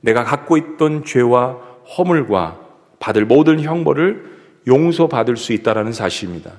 내가 0.00 0.24
갖고 0.24 0.56
있던 0.56 1.04
죄와 1.04 1.58
허물과 1.96 2.60
받을 2.98 3.24
모든 3.24 3.60
형벌을 3.60 4.24
용서받을 4.66 5.36
수 5.36 5.52
있다라는 5.52 5.92
사실입니다. 5.92 6.52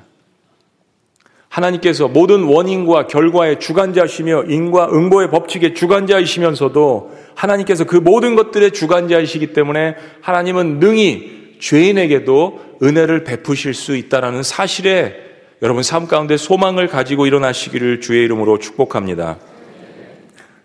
하나님께서 1.52 2.08
모든 2.08 2.44
원인과 2.46 3.08
결과의 3.08 3.60
주관자시며 3.60 4.46
인과 4.48 4.88
응보의 4.94 5.30
법칙의 5.30 5.76
주관자이시면서도 5.76 7.12
하나님께서 7.36 7.84
그 7.84 7.98
모든 7.98 8.36
것들의 8.36 8.72
주관자이시기 8.72 9.48
때문에 9.48 9.96
하나님은 10.22 10.80
능히 10.80 11.58
죄인에게도 11.60 12.78
은혜를 12.82 13.26
베푸실 13.26 13.74
수 13.74 13.98
있다라는 13.98 14.44
사실에 14.44 15.14
여러분 15.62 15.84
삶 15.84 16.08
가운데 16.08 16.38
소망을 16.38 16.88
가지고 16.88 17.28
일어나시기를 17.28 18.00
주의 18.00 18.24
이름으로 18.24 18.58
축복합니다. 18.58 19.38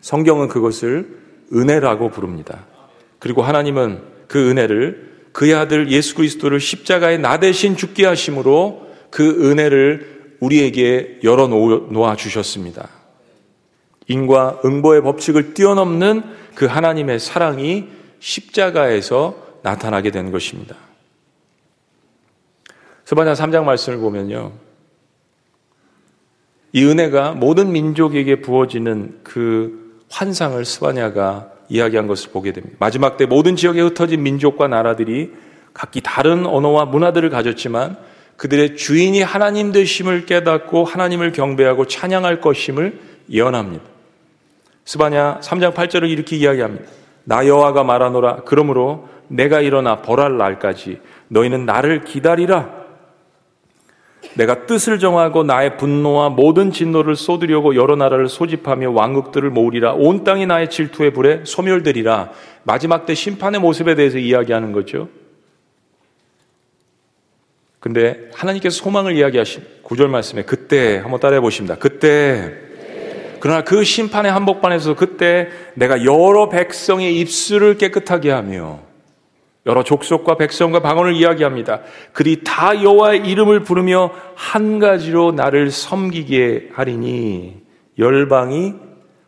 성경은 0.00 0.46
그것을 0.46 1.08
은혜라고 1.52 2.10
부릅니다. 2.10 2.64
그리고 3.18 3.42
하나님은 3.42 4.02
그 4.28 4.50
은혜를 4.50 5.16
그의 5.32 5.54
아들 5.54 5.90
예수 5.90 6.14
그리스도를 6.14 6.60
십자가에 6.60 7.18
나 7.18 7.40
대신 7.40 7.76
죽게 7.76 8.06
하심으로 8.06 8.86
그 9.10 9.50
은혜를 9.50 10.15
우리에게 10.40 11.20
열어 11.24 11.48
놓아 11.48 12.16
주셨습니다. 12.16 12.88
인과 14.08 14.60
응보의 14.64 15.02
법칙을 15.02 15.54
뛰어넘는 15.54 16.22
그 16.54 16.66
하나님의 16.66 17.18
사랑이 17.18 17.88
십자가에서 18.20 19.36
나타나게 19.62 20.10
된 20.10 20.30
것입니다. 20.30 20.76
스바냐 23.04 23.34
3장 23.34 23.64
말씀을 23.64 23.98
보면요. 23.98 24.52
이 26.72 26.84
은혜가 26.84 27.32
모든 27.32 27.72
민족에게 27.72 28.40
부어지는 28.40 29.20
그 29.22 30.02
환상을 30.10 30.62
스바냐가 30.64 31.50
이야기한 31.68 32.06
것을 32.06 32.30
보게 32.30 32.52
됩니다. 32.52 32.76
마지막 32.78 33.16
때 33.16 33.26
모든 33.26 33.56
지역에 33.56 33.80
흩어진 33.80 34.22
민족과 34.22 34.68
나라들이 34.68 35.32
각기 35.72 36.00
다른 36.00 36.46
언어와 36.46 36.84
문화들을 36.86 37.28
가졌지만 37.30 37.96
그들의 38.36 38.76
주인이 38.76 39.22
하나님 39.22 39.72
되심을 39.72 40.26
깨닫고 40.26 40.84
하나님을 40.84 41.32
경배하고 41.32 41.86
찬양할 41.86 42.40
것임을 42.40 42.98
예언합니다. 43.30 43.84
스바냐 44.84 45.40
3장 45.42 45.74
8절을 45.74 46.08
이렇게 46.08 46.36
이야기합니다. 46.36 46.84
나 47.24 47.46
여호와가 47.46 47.82
말하노라 47.82 48.42
그러므로 48.44 49.08
내가 49.28 49.60
일어나 49.60 49.96
벌할 50.02 50.36
날까지 50.36 51.00
너희는 51.28 51.66
나를 51.66 52.04
기다리라. 52.04 52.86
내가 54.34 54.66
뜻을 54.66 54.98
정하고 54.98 55.44
나의 55.44 55.76
분노와 55.76 56.30
모든 56.30 56.70
진노를 56.70 57.16
쏟으려고 57.16 57.74
여러 57.74 57.96
나라를 57.96 58.28
소집하며 58.28 58.90
왕국들을 58.90 59.50
모으리라. 59.50 59.94
온 59.94 60.24
땅이 60.24 60.46
나의 60.46 60.68
질투의 60.70 61.12
불에 61.12 61.40
소멸되리라. 61.44 62.30
마지막 62.64 63.06
때 63.06 63.14
심판의 63.14 63.60
모습에 63.60 63.94
대해서 63.94 64.18
이야기하는 64.18 64.72
거죠. 64.72 65.08
근데 67.86 68.28
하나님께서 68.34 68.82
소망을 68.82 69.16
이야기하신 69.16 69.62
구절 69.84 70.08
말씀에 70.08 70.42
그때 70.42 70.96
한번 70.96 71.20
따라해 71.20 71.40
보십니다. 71.40 71.76
그때 71.76 72.52
그러나 73.38 73.62
그 73.62 73.84
심판의 73.84 74.32
한복판에서 74.32 74.96
그때 74.96 75.50
내가 75.74 76.04
여러 76.04 76.48
백성의 76.48 77.16
입술을 77.20 77.78
깨끗하게 77.78 78.32
하며 78.32 78.80
여러 79.66 79.84
족속과 79.84 80.36
백성과 80.36 80.80
방언을 80.80 81.14
이야기합니다. 81.14 81.82
그리 82.12 82.42
다 82.42 82.82
여호와의 82.82 83.20
이름을 83.20 83.60
부르며 83.60 84.10
한 84.34 84.80
가지로 84.80 85.30
나를 85.30 85.70
섬기게 85.70 86.70
하리니 86.72 87.62
열방이 88.00 88.74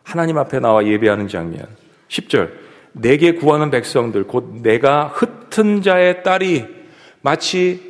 하나님 0.03 0.37
앞에 0.37 0.59
나와 0.59 0.85
예배하는 0.85 1.29
장면. 1.29 1.65
10절. 2.09 2.49
내게 2.91 3.35
구하는 3.35 3.71
백성들 3.71 4.25
곧 4.27 4.55
내가 4.61 5.13
흩은 5.15 5.81
자의 5.81 6.23
딸이 6.23 6.65
마치 7.21 7.88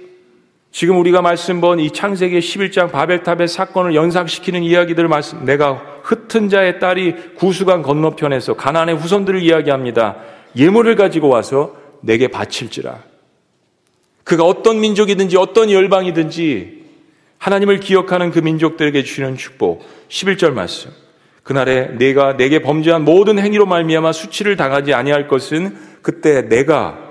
지금 0.71 0.99
우리가 0.99 1.21
말씀 1.21 1.61
본 1.61 1.79
이 1.79 1.91
창세기 1.91 2.39
11장 2.39 2.91
바벨탑의 2.91 3.47
사건을 3.47 3.95
연상시키는 3.95 4.63
이야기들을 4.63 5.09
말씀 5.09 5.43
내가 5.45 5.81
흩은 6.03 6.49
자의 6.49 6.79
딸이 6.79 7.33
구수강 7.35 7.81
건너편에서 7.81 8.53
가난의 8.55 8.95
후손들을 8.95 9.41
이야기합니다. 9.41 10.17
예물을 10.55 10.95
가지고 10.95 11.29
와서 11.29 11.75
내게 12.01 12.27
바칠지라. 12.27 12.99
그가 14.23 14.43
어떤 14.43 14.79
민족이든지 14.79 15.37
어떤 15.37 15.71
열방이든지 15.71 16.79
하나님을 17.39 17.79
기억하는 17.79 18.31
그 18.31 18.39
민족들에게 18.39 19.03
주시는 19.03 19.37
축복. 19.37 19.83
11절 20.09 20.51
말씀. 20.51 20.91
그날에 21.43 21.87
내가 21.97 22.37
내게 22.37 22.59
범죄한 22.61 23.05
모든 23.05 23.39
행위로 23.39 23.65
말미암아 23.65 24.11
수치를 24.11 24.55
당하지 24.55 24.93
아니할 24.93 25.27
것은 25.27 25.75
그때 26.03 26.47
내가 26.47 27.08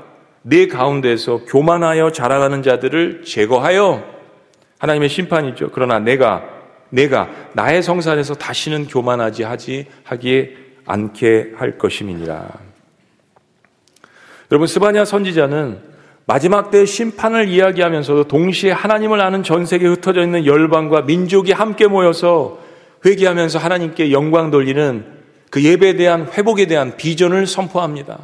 내 0.49 0.67
가운데서 0.67 1.43
교만하여 1.47 2.11
자라가는 2.11 2.63
자들을 2.63 3.23
제거하여 3.23 4.03
하나님의 4.79 5.09
심판이죠. 5.09 5.71
그러나 5.73 5.99
내가 5.99 6.45
내가 6.91 7.29
나의 7.53 7.83
성산에서 7.83 8.35
다시는 8.35 8.87
교만하지 8.87 9.43
하지 9.43 9.87
하기에 10.05 10.51
않게 10.87 11.53
할 11.57 11.77
것임이니라. 11.77 12.49
여러분 14.51 14.67
스바냐 14.67 15.05
선지자는 15.05 15.81
마지막 16.25 16.71
때의 16.71 16.87
심판을 16.87 17.49
이야기하면서도 17.49 18.25
동시에 18.25 18.71
하나님을 18.73 19.21
아는 19.21 19.43
전 19.43 19.67
세계에 19.67 19.89
흩어져 19.89 20.23
있는 20.23 20.47
열방과 20.47 21.03
민족이 21.03 21.53
함께 21.53 21.87
모여서 21.87 22.59
회개하면서 23.05 23.59
하나님께 23.59 24.13
영광 24.13 24.51
돌리는 24.51 25.05
그 25.51 25.63
예배에 25.63 25.97
대한 25.97 26.27
회복에 26.33 26.67
대한 26.67 26.97
비전을 26.97 27.47
선포합니다. 27.47 28.19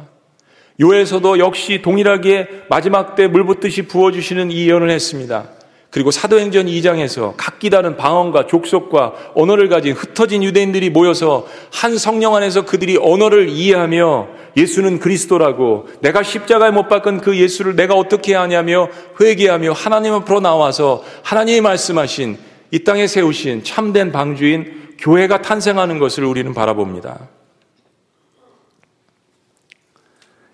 요에서도 0.79 1.39
역시 1.39 1.81
동일하게 1.81 2.65
마지막 2.69 3.15
때 3.15 3.27
물붓듯이 3.27 3.83
부어주시는 3.83 4.51
이 4.51 4.67
예언을 4.67 4.89
했습니다. 4.89 5.49
그리고 5.95 6.11
사도행전 6.11 6.65
2장에서 6.65 7.35
각기 7.37 7.69
다른 7.69 7.95
방언과 7.95 8.47
족속과 8.47 9.13
언어를 9.33 9.69
가진 9.69 9.93
흩어진 9.93 10.43
유대인들이 10.43 10.89
모여서 10.89 11.47
한 11.71 11.97
성령 11.97 12.35
안에서 12.35 12.65
그들이 12.65 12.97
언어를 12.97 13.47
이해하며 13.47 14.27
예수는 14.57 14.99
그리스도라고 14.99 15.87
내가 16.01 16.21
십자가에 16.21 16.71
못 16.71 16.89
박은 16.89 17.21
그 17.21 17.37
예수를 17.37 17.77
내가 17.77 17.95
어떻게 17.95 18.35
하냐며 18.35 18.89
회개하며 19.21 19.71
하나님 19.71 20.13
앞으로 20.15 20.41
나와서 20.41 21.01
하나님이 21.23 21.61
말씀하신 21.61 22.37
이 22.71 22.79
땅에 22.83 23.07
세우신 23.07 23.63
참된 23.63 24.11
방주인 24.11 24.95
교회가 24.99 25.41
탄생하는 25.41 25.99
것을 25.99 26.25
우리는 26.25 26.53
바라봅니다. 26.53 27.29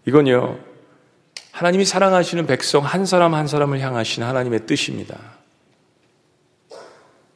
이건요, 0.08 0.60
하나님이 1.52 1.86
사랑하시는 1.86 2.48
백성 2.48 2.84
한 2.84 3.06
사람 3.06 3.34
한 3.36 3.48
사람을 3.48 3.80
향하신 3.80 4.24
하나님의 4.24 4.66
뜻입니다. 4.66 5.20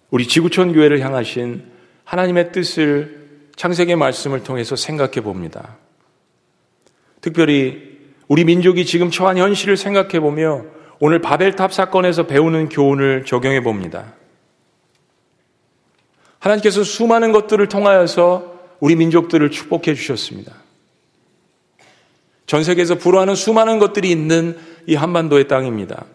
우리 0.09 0.27
지구촌 0.27 0.73
교회를 0.73 1.01
향하신 1.01 1.63
하나님의 2.05 2.51
뜻을 2.51 3.25
창세기 3.55 3.95
말씀을 3.95 4.43
통해서 4.43 4.75
생각해 4.75 5.21
봅니다. 5.21 5.77
특별히 7.21 7.99
우리 8.27 8.43
민족이 8.43 8.85
지금 8.85 9.11
처한 9.11 9.37
현실을 9.37 9.77
생각해 9.77 10.19
보며 10.19 10.65
오늘 10.99 11.19
바벨탑 11.21 11.73
사건에서 11.73 12.25
배우는 12.25 12.69
교훈을 12.69 13.25
적용해 13.25 13.61
봅니다. 13.61 14.13
하나님께서 16.39 16.83
수많은 16.83 17.31
것들을 17.31 17.67
통하여서 17.67 18.53
우리 18.79 18.95
민족들을 18.95 19.51
축복해 19.51 19.93
주셨습니다. 19.95 20.64
전 22.45 22.63
세계에서 22.63 22.95
불어하는 22.95 23.35
수많은 23.35 23.79
것들이 23.79 24.09
있는 24.09 24.57
이 24.85 24.95
한반도의 24.95 25.47
땅입니다. 25.47 26.05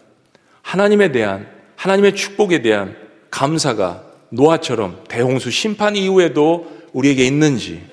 하나님에 0.61 1.11
대한, 1.11 1.47
하나님의 1.75 2.15
축복에 2.15 2.61
대한 2.61 2.95
감사가 3.29 4.03
노아처럼 4.29 5.03
대홍수 5.07 5.51
심판 5.51 5.95
이후에도 5.95 6.71
우리에게 6.93 7.25
있는지, 7.25 7.83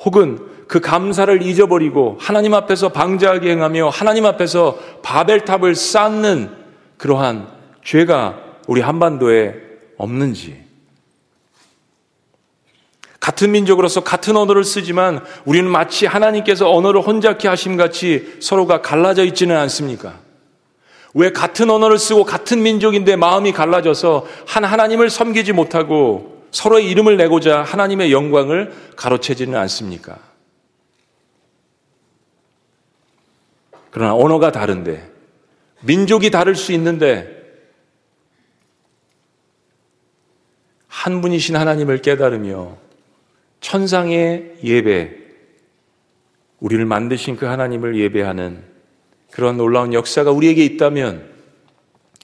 혹은 0.00 0.38
그 0.66 0.80
감사를 0.80 1.42
잊어버리고 1.42 2.16
하나님 2.20 2.54
앞에서 2.54 2.90
방자하게 2.90 3.50
행하며 3.50 3.88
하나님 3.88 4.26
앞에서 4.26 4.78
바벨탑을 5.02 5.74
쌓는 5.74 6.50
그러한 6.98 7.48
죄가 7.84 8.42
우리 8.66 8.80
한반도에 8.80 9.54
없는지, 9.96 10.67
같은 13.28 13.50
민족으로서 13.50 14.02
같은 14.02 14.38
언어를 14.38 14.64
쓰지만 14.64 15.22
우리는 15.44 15.70
마치 15.70 16.06
하나님께서 16.06 16.72
언어를 16.72 17.02
혼잡케 17.02 17.46
하심 17.46 17.76
같이 17.76 18.38
서로가 18.40 18.80
갈라져 18.80 19.22
있지는 19.26 19.54
않습니까? 19.58 20.18
왜 21.12 21.30
같은 21.30 21.68
언어를 21.68 21.98
쓰고 21.98 22.24
같은 22.24 22.62
민족인데 22.62 23.16
마음이 23.16 23.52
갈라져서 23.52 24.26
한 24.46 24.64
하나님을 24.64 25.10
섬기지 25.10 25.52
못하고 25.52 26.42
서로의 26.52 26.88
이름을 26.88 27.18
내고자 27.18 27.62
하나님의 27.64 28.12
영광을 28.12 28.72
가로채지는 28.96 29.58
않습니까? 29.58 30.16
그러나 33.90 34.14
언어가 34.14 34.52
다른데, 34.52 35.06
민족이 35.82 36.30
다를 36.30 36.56
수 36.56 36.72
있는데, 36.72 37.36
한 40.86 41.20
분이신 41.20 41.56
하나님을 41.56 42.00
깨달으며 42.00 42.87
천상의 43.60 44.56
예배, 44.62 45.16
우리를 46.60 46.84
만드신 46.84 47.36
그 47.36 47.46
하나님을 47.46 47.96
예배하는 47.96 48.62
그런 49.30 49.56
놀라운 49.56 49.92
역사가 49.92 50.30
우리에게 50.30 50.64
있다면 50.64 51.28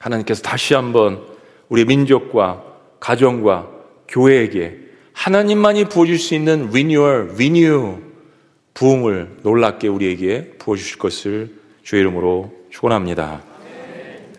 하나님께서 0.01 0.42
다시 0.42 0.75
한번 0.75 1.23
우리 1.68 1.85
민족과 1.85 2.64
가정과 3.01 3.70
교회에게 4.09 4.81
하나님만이 5.12 5.85
부어줄 5.88 6.18
수 6.18 6.35
있는 6.35 6.68
renewal, 6.68 7.31
renew, 7.35 7.99
부흥을 8.75 9.38
놀랍게 9.42 9.88
우리에게 9.88 10.55
부어주실 10.59 10.99
것을 10.99 11.55
주의 11.83 12.01
이름으로 12.01 12.53
축원합니다. 12.70 13.42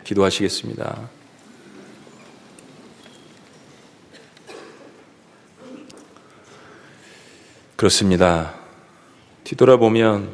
기도하시겠습니다. 0.03 1.14
그렇습니다. 7.75 8.53
뒤돌아보면 9.43 10.29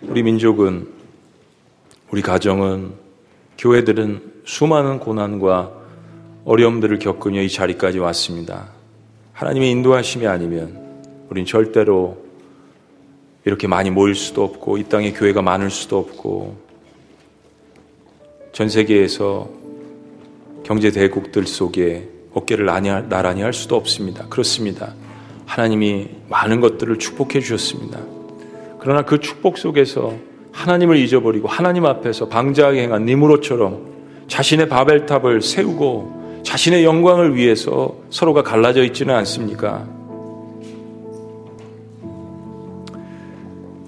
우리 0.00 0.22
민족은, 0.22 0.88
우리 2.10 2.22
가정은, 2.22 2.94
교회들은 3.58 4.32
수많은 4.46 4.98
고난과 4.98 5.72
어려움들을 6.46 6.98
겪으며 7.00 7.42
이 7.42 7.50
자리까지 7.50 7.98
왔습니다. 7.98 8.70
하나님의 9.34 9.70
인도하심이 9.72 10.26
아니면 10.26 11.26
우린 11.28 11.44
절대로 11.44 12.24
이렇게 13.44 13.66
많이 13.66 13.90
모일 13.90 14.14
수도 14.14 14.42
없고 14.42 14.78
이 14.78 14.84
땅에 14.84 15.12
교회가 15.12 15.42
많을 15.42 15.70
수도 15.70 15.98
없고 15.98 16.56
전 18.52 18.70
세계에서 18.70 19.50
경제 20.62 20.90
대국들 20.90 21.46
속에 21.46 22.08
어깨를 22.32 22.64
나란히 22.64 23.42
할 23.42 23.52
수도 23.52 23.76
없습니다. 23.76 24.26
그렇습니다. 24.28 24.94
하나님이 25.46 26.08
많은 26.28 26.60
것들을 26.60 26.98
축복해 26.98 27.40
주셨습니다. 27.40 28.00
그러나 28.80 29.02
그 29.02 29.20
축복 29.20 29.58
속에서 29.58 30.14
하나님을 30.52 30.96
잊어버리고 30.96 31.48
하나님 31.48 31.84
앞에서 31.86 32.28
방자하게 32.28 32.82
행한 32.82 33.04
니무로처럼 33.06 33.94
자신의 34.28 34.68
바벨탑을 34.68 35.42
세우고 35.42 36.42
자신의 36.44 36.84
영광을 36.84 37.34
위해서 37.34 37.94
서로가 38.10 38.42
갈라져 38.42 38.84
있지는 38.84 39.14
않습니까? 39.16 39.86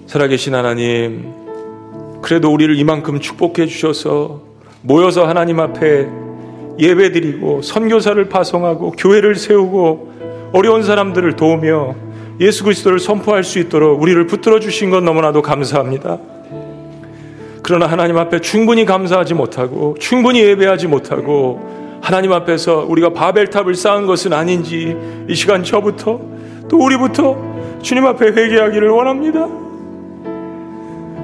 살아계신 0.07 0.55
하나님, 0.55 1.31
그래도 2.21 2.51
우리를 2.51 2.77
이만큼 2.77 3.19
축복해 3.19 3.67
주셔서 3.67 4.41
모여서 4.81 5.27
하나님 5.27 5.59
앞에 5.59 6.07
예배드리고 6.79 7.61
선교사를 7.61 8.29
파송하고 8.29 8.91
교회를 8.91 9.35
세우고 9.35 10.16
어려운 10.53 10.83
사람들을 10.83 11.35
도우며 11.35 11.95
예수 12.39 12.63
그리스도를 12.63 12.99
선포할 12.99 13.43
수 13.43 13.59
있도록 13.59 14.01
우리를 14.01 14.27
붙들어 14.27 14.59
주신 14.59 14.89
것 14.89 15.03
너무나도 15.03 15.41
감사합니다. 15.41 16.19
그러나 17.63 17.87
하나님 17.87 18.17
앞에 18.17 18.39
충분히 18.39 18.85
감사하지 18.85 19.33
못하고 19.33 19.95
충분히 19.99 20.41
예배하지 20.41 20.87
못하고 20.87 21.99
하나님 22.01 22.31
앞에서 22.31 22.85
우리가 22.87 23.11
바벨탑을 23.11 23.75
쌓은 23.75 24.05
것은 24.05 24.31
아닌지 24.31 24.95
이 25.27 25.35
시간 25.35 25.63
저부터 25.63 26.21
또 26.69 26.77
우리부터 26.77 27.35
주님 27.81 28.05
앞에 28.05 28.27
회개하기를 28.27 28.89
원합니다. 28.89 29.47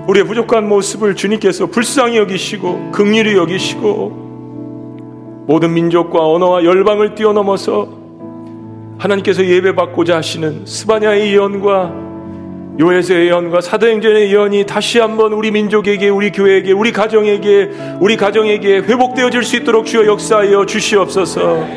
우리의 0.07 0.25
부족한 0.25 0.67
모습을 0.67 1.15
주님께서 1.15 1.67
불쌍히 1.67 2.17
여기시고 2.17 2.91
극률히 2.91 3.37
여기시고 3.37 4.23
모든 5.47 5.73
민족과 5.73 6.27
언어와 6.27 6.65
열방을 6.65 7.15
뛰어넘어서 7.15 8.02
하나님께서 9.03 9.45
예배받고자 9.45 10.17
하시는 10.17 10.65
스바냐의 10.65 11.33
예언과 11.33 12.03
요에스의 12.79 13.27
예언과 13.27 13.61
사도행전의 13.61 14.31
예언이 14.31 14.65
다시 14.65 14.99
한번 14.99 15.33
우리 15.33 15.51
민족에게 15.51 16.09
우리 16.09 16.31
교회에게 16.31 16.71
우리 16.71 16.91
가정에게 16.91 17.69
우리 17.99 18.15
가정에게 18.15 18.77
회복되어질 18.77 19.43
수 19.43 19.57
있도록 19.57 19.85
주여 19.85 20.07
역사하여 20.07 20.65
주시옵소서. 20.65 21.67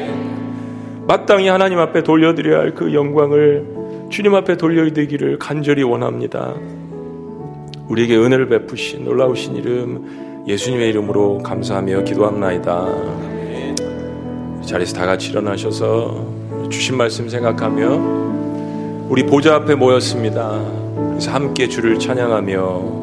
마땅히 1.07 1.49
하나님 1.49 1.79
앞에 1.81 2.03
돌려드려야 2.03 2.61
할 2.61 2.75
그 2.75 2.95
영광을 2.95 3.67
주님 4.09 4.35
앞에 4.35 4.57
돌려드리기를 4.57 5.39
간절히 5.39 5.83
원합니다. 5.83 6.55
우리에게 7.89 8.17
은혜를 8.17 8.49
베푸신 8.49 9.05
놀라우신 9.05 9.57
이름 9.57 10.45
예수님의 10.47 10.89
이름으로 10.91 11.39
감사하며 11.39 12.05
기도합나이다. 12.05 12.87
자리에서 14.65 14.97
다 14.97 15.07
같이 15.07 15.31
일어나셔서 15.31 16.36
주신 16.69 16.97
말씀 16.97 17.29
생각하며 17.29 19.07
우리 19.09 19.25
보좌 19.25 19.55
앞에 19.57 19.75
모였습니다. 19.75 20.61
그래서 21.11 21.31
함께 21.31 21.69
주를 21.69 21.99
찬양하며 21.99 22.97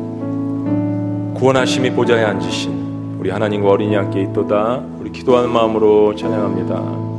구원하심이 1.35 1.91
보좌에 1.91 2.23
앉으신 2.23 3.17
우리 3.19 3.29
하나님과 3.29 3.69
어린이 3.69 3.95
함께 3.95 4.21
있도다. 4.21 4.83
우리 4.99 5.11
기도하는 5.11 5.49
마음으로 5.49 6.15
찬양합니다. 6.15 7.12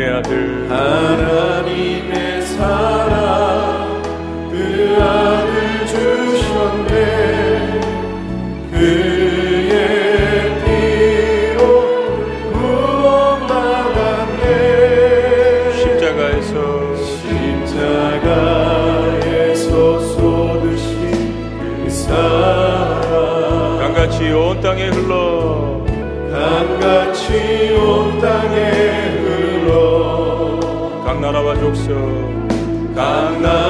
하나님의 0.00 0.08
아들. 0.08 0.70
하나님의 0.70 2.42
사랑 2.42 4.02
그 4.50 4.96
아들 4.98 5.86
주셨네. 5.86 6.90
그 8.72 9.29
각 31.72 33.40
나라와 33.40 33.69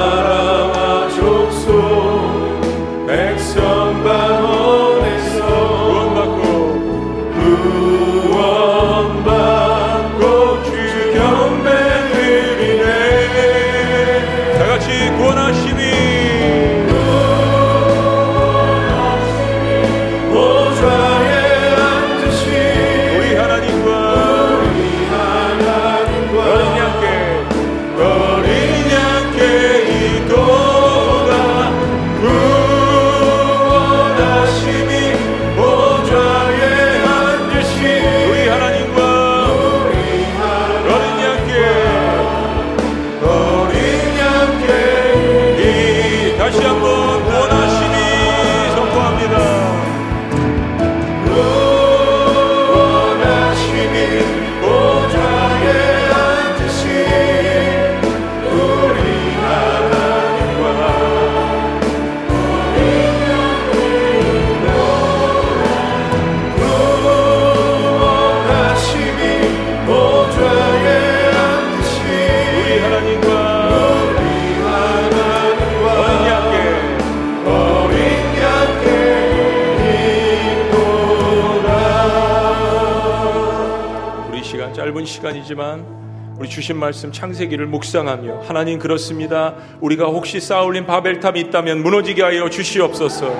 시간이지만 85.41 86.01
우리 86.39 86.49
주신 86.49 86.77
말씀 86.77 87.11
창세기를 87.11 87.67
묵상하며 87.67 88.41
하나님 88.41 88.79
그렇습니다. 88.79 89.53
우리가 89.79 90.05
혹시 90.05 90.39
쌓아올린 90.39 90.85
바벨탑이 90.85 91.39
있다면 91.39 91.83
무너지게 91.83 92.23
하여 92.23 92.49
주시옵소서. 92.49 93.31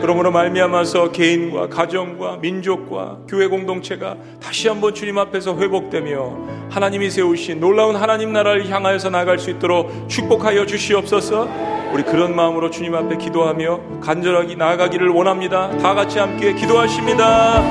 그러므로 0.00 0.30
말미암아서 0.30 1.12
개인과 1.12 1.68
가정과 1.68 2.38
민족과 2.38 3.18
교회 3.28 3.46
공동체가 3.46 4.16
다시 4.40 4.68
한번 4.68 4.94
주님 4.94 5.18
앞에서 5.18 5.56
회복되며 5.56 6.68
하나님이 6.70 7.10
세우신 7.10 7.60
놀라운 7.60 7.96
하나님 7.96 8.32
나라를 8.32 8.68
향하여서 8.68 9.10
나갈 9.10 9.38
수 9.38 9.50
있도록 9.50 10.08
축복하여 10.08 10.66
주시옵소서. 10.66 11.48
우리 11.92 12.02
그런 12.02 12.36
마음으로 12.36 12.70
주님 12.70 12.94
앞에 12.94 13.16
기도하며 13.16 14.00
간절하게 14.00 14.56
나아가기를 14.56 15.08
원합니다. 15.08 15.76
다 15.78 15.94
같이 15.94 16.18
함께 16.18 16.52
기도하십니다. 16.54 17.62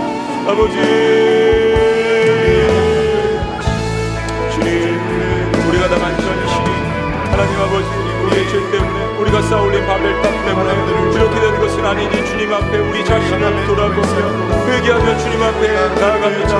아버지 0.47 1.42
쌓아올린 9.49 9.85
바벨탑 9.85 10.45
때문에 10.45 11.13
이렇게 11.15 11.39
된 11.39 11.59
것은 11.59 11.85
아니니 11.85 12.25
주님 12.25 12.53
앞에 12.53 12.77
우리 12.79 13.03
자신을 13.03 13.65
돌아보며 13.65 14.65
회개하며 14.67 15.17
주님 15.17 15.41
앞에 15.41 15.73
나아갑니다 15.99 16.53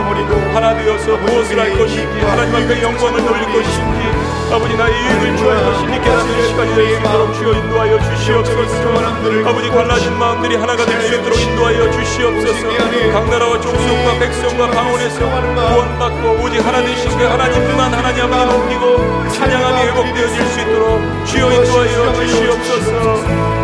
하나 0.53 0.75
되어서 0.75 1.17
무엇을 1.17 1.59
할 1.59 1.77
것인지 1.77 2.19
하나님 2.19 2.55
앞에 2.55 2.81
영광을 2.81 3.25
돌릴 3.25 3.45
것인지 3.45 4.22
아버지 4.51 4.75
나의 4.77 4.93
이익을 4.93 5.37
주할 5.37 5.63
것인지 5.63 5.99
깨닫는 5.99 6.47
시간이 6.47 6.75
될수 6.75 6.99
있도록 6.99 7.33
주여 7.33 7.53
인도하여 7.53 7.99
주시옵소서. 7.99 9.49
아버지 9.49 9.69
갈라진 9.69 10.17
마음들이 10.17 10.55
하나가 10.55 10.85
될 10.85 11.01
수 11.01 11.15
있도록 11.15 11.39
인도하여 11.39 11.91
주시옵소서. 11.91 12.67
각 13.11 13.29
나라와 13.29 13.59
족속과 13.59 14.19
백성과 14.19 14.69
방언에서 14.71 15.19
구원받고 15.19 16.43
오직 16.43 16.65
하나 16.65 16.81
되신 16.81 17.17
그 17.17 17.23
하나님만 17.25 17.93
하나님 17.93 18.31
앞에 18.31 18.45
높이고 18.45 19.29
찬양함이 19.29 19.81
회복되어질 19.87 20.45
수 20.47 20.59
있도록 20.61 21.01
주여 21.25 21.51
인도하여 21.51 22.13
주시옵소서. 22.13 22.91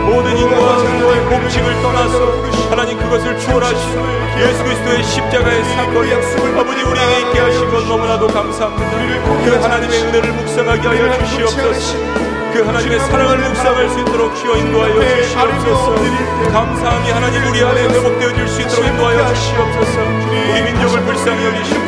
모든 0.10 0.36
인과의 0.38 1.26
공식을 1.30 1.82
떠나서 1.84 2.50
하나님 2.72 2.98
그것을 2.98 3.38
추월하신 3.38 4.00
예수 4.40 4.64
그리스도의 4.64 5.04
십자가의 5.04 5.64
사건이 5.64 6.14
아버지 6.58 6.82
우리에게 6.82 7.20
있게 7.22 7.40
하신 7.40 7.70
것 7.70 7.86
너무나도 7.88 8.28
감사합니다. 8.28 8.90
그 9.46 9.60
하나님의 9.62 10.02
은혜를 10.04 10.32
묵상 10.34 10.69
하게 10.70 10.88
하여 10.88 11.18
주시옵소서. 11.26 11.98
그 12.54 12.64
하나님의 12.66 13.00
사랑을 13.00 13.38
묵상할 13.38 13.90
수 13.90 14.00
있도록 14.02 14.36
주여 14.36 14.58
인도하여 14.58 14.94
주시옵소서. 15.24 15.96
감사함이 16.52 17.10
하나님 17.12 17.44
우리 17.48 17.64
안에 17.64 17.84
회복되어 17.90 18.34
질 18.34 18.48
수 18.48 18.62
있도록 18.62 18.86
인도하여 18.86 19.34
주시옵소서. 19.34 20.02
우리 20.52 20.62
민족을 20.64 21.02
불쌍히 21.06 21.46
여기시고 21.46 21.80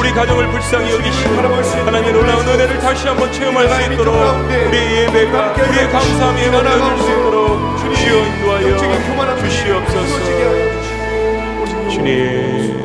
우리 0.00 0.12
가정을 0.12 0.50
불쌍히 0.50 0.92
여기시고 0.92 1.34
하나님의 1.36 2.12
놀라운 2.12 2.46
은혜를 2.48 2.78
다시 2.80 3.06
한번 3.08 3.30
체험할 3.32 3.68
수 3.68 3.92
있도록 3.92 4.14
우리의 4.68 5.02
예배가 5.08 5.52
우리의 5.68 5.90
감사함이 5.90 6.40
회복되어질 6.42 6.98
수 6.98 7.10
있도록 7.10 7.76
주여 7.96 8.16
인도하여 8.18 9.36
주시옵소서. 9.36 10.14
주님 11.90 12.80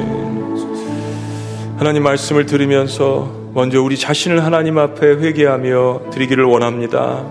하나님 1.78 2.04
말씀을 2.04 2.46
들으면서 2.46 3.30
먼저 3.58 3.82
우리 3.82 3.98
자신을 3.98 4.46
하나님 4.46 4.78
앞에 4.78 5.08
회개하며 5.08 6.12
드리기를 6.14 6.44
원합니다. 6.44 7.26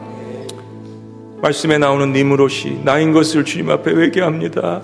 말씀에 1.40 1.78
나오는 1.78 2.12
니무롯이 2.12 2.80
나인 2.82 3.12
것을 3.12 3.44
주님 3.44 3.70
앞에 3.70 3.92
회개합니다. 3.92 4.82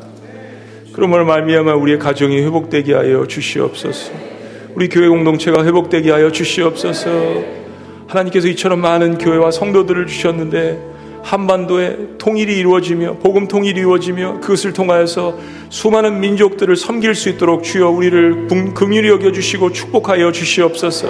그러므로 0.93 1.25
말미암아 1.25 1.75
우리의 1.75 1.99
가정이 1.99 2.41
회복되게 2.43 2.95
하여 2.95 3.27
주시옵소서. 3.27 4.13
우리 4.77 4.89
교회 4.89 5.09
공동체가 5.09 5.65
회복되게 5.65 6.13
하여 6.13 6.31
주시옵소서. 6.31 7.11
하나님께서 8.07 8.47
이처럼 8.47 8.81
많은 8.81 9.19
교회와 9.19 9.51
성도들을 9.51 10.07
주셨는데 10.07 10.79
한반도에 11.25 11.97
통일이 12.19 12.57
이루어지며 12.57 13.15
복음 13.15 13.49
통일이 13.49 13.81
이루어지며 13.81 14.39
그것을 14.41 14.73
통하여서 14.73 15.37
수많은 15.73 16.21
민족들을 16.21 16.77
섬길 16.77 17.15
수 17.15 17.31
있도록 17.31 17.65
주여 17.65 17.89
우리를 17.89 18.47
긍휼히 18.75 19.09
여겨 19.09 19.33
주시고 19.33 19.73
축복하여 19.73 20.31
주시옵소서. 20.31 21.09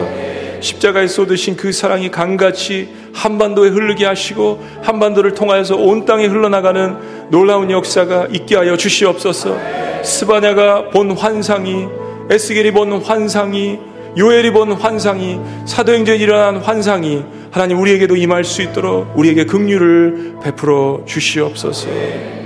십자가에 0.61 1.09
쏟으신 1.09 1.57
그 1.57 1.73
사랑이 1.73 2.13
강같이 2.13 2.89
한반도에 3.13 3.71
흐르게 3.71 4.05
하시고 4.05 4.65
한반도를 4.83 5.35
통하여서 5.35 5.75
온 5.75 6.05
땅에 6.05 6.27
흘러나가는 6.27 6.97
놀라운 7.29 7.73
역사가 7.73 8.29
있게 8.31 8.55
하여 8.55 8.77
주시옵소서. 8.77 9.59
스바냐가 10.05 10.91
본 10.91 11.11
환상이 11.11 11.89
에스겔이 12.31 12.71
본 12.71 12.93
환상이 13.03 13.81
요엘이 14.17 14.53
본 14.53 14.75
환상이 14.75 15.41
사도행전에 15.67 16.19
일어난 16.19 16.59
환상이 16.59 17.25
하나님 17.51 17.81
우리에게도 17.81 18.15
임할 18.15 18.45
수 18.45 18.63
있도록 18.63 19.09
우리에게 19.17 19.45
긍휼을 19.45 20.37
베풀어 20.45 21.03
주시옵소서. 21.05 22.42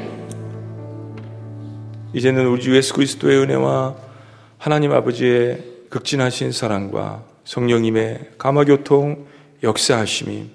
이제는 2.17 2.47
우리 2.47 2.63
주 2.63 2.75
예수 2.75 2.95
그리스도의 2.95 3.41
은혜와 3.41 3.95
하나님 4.57 4.91
아버지의 4.93 5.63
극진하신 5.91 6.51
사랑과 6.51 7.23
성령님의 7.45 8.31
감화교통 8.39 9.27
역사하심이 9.63 10.47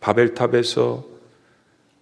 바벨탑에서 0.00 1.04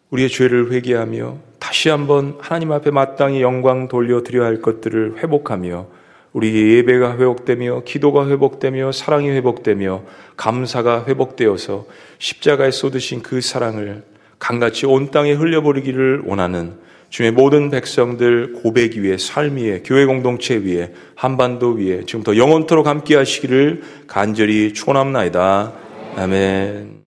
우리의 0.09 0.31
죄를 0.31 0.73
회개하며 0.73 1.37
다시 1.59 1.91
한번 1.91 2.39
하나님 2.41 2.73
앞에 2.73 2.91
마땅히 2.93 3.43
영광 3.43 3.89
돌려드려야 3.89 4.47
할 4.47 4.63
것들을 4.63 5.17
회복하며 5.19 5.87
우리 6.33 6.77
예배가 6.79 7.19
회복되며 7.19 7.83
기도가 7.85 8.27
회복되며 8.27 8.91
사랑이 8.93 9.29
회복되며 9.29 10.03
감사가 10.39 11.05
회복되어서 11.07 11.85
십자가에 12.17 12.71
쏟으신 12.71 13.21
그 13.21 13.43
사랑을 13.43 14.03
강같이 14.39 14.87
온 14.87 15.11
땅에 15.11 15.33
흘려버리기를 15.33 16.23
원하는 16.25 16.83
주의 17.15 17.31
모든 17.31 17.71
백성들 17.71 18.55
고백 18.55 18.97
위에 18.97 19.19
삶 19.19 19.55
위에 19.55 19.83
교회 19.85 20.05
공동체 20.05 20.57
위에 20.57 20.93
한반도 21.15 21.71
위에 21.75 22.01
지금부터 22.07 22.37
영원토록 22.37 22.89
함께 22.89 23.15
하시기를 23.15 23.83
간절히 24.09 24.75
축원합니다. 24.75 25.73
아멘. 26.17 27.04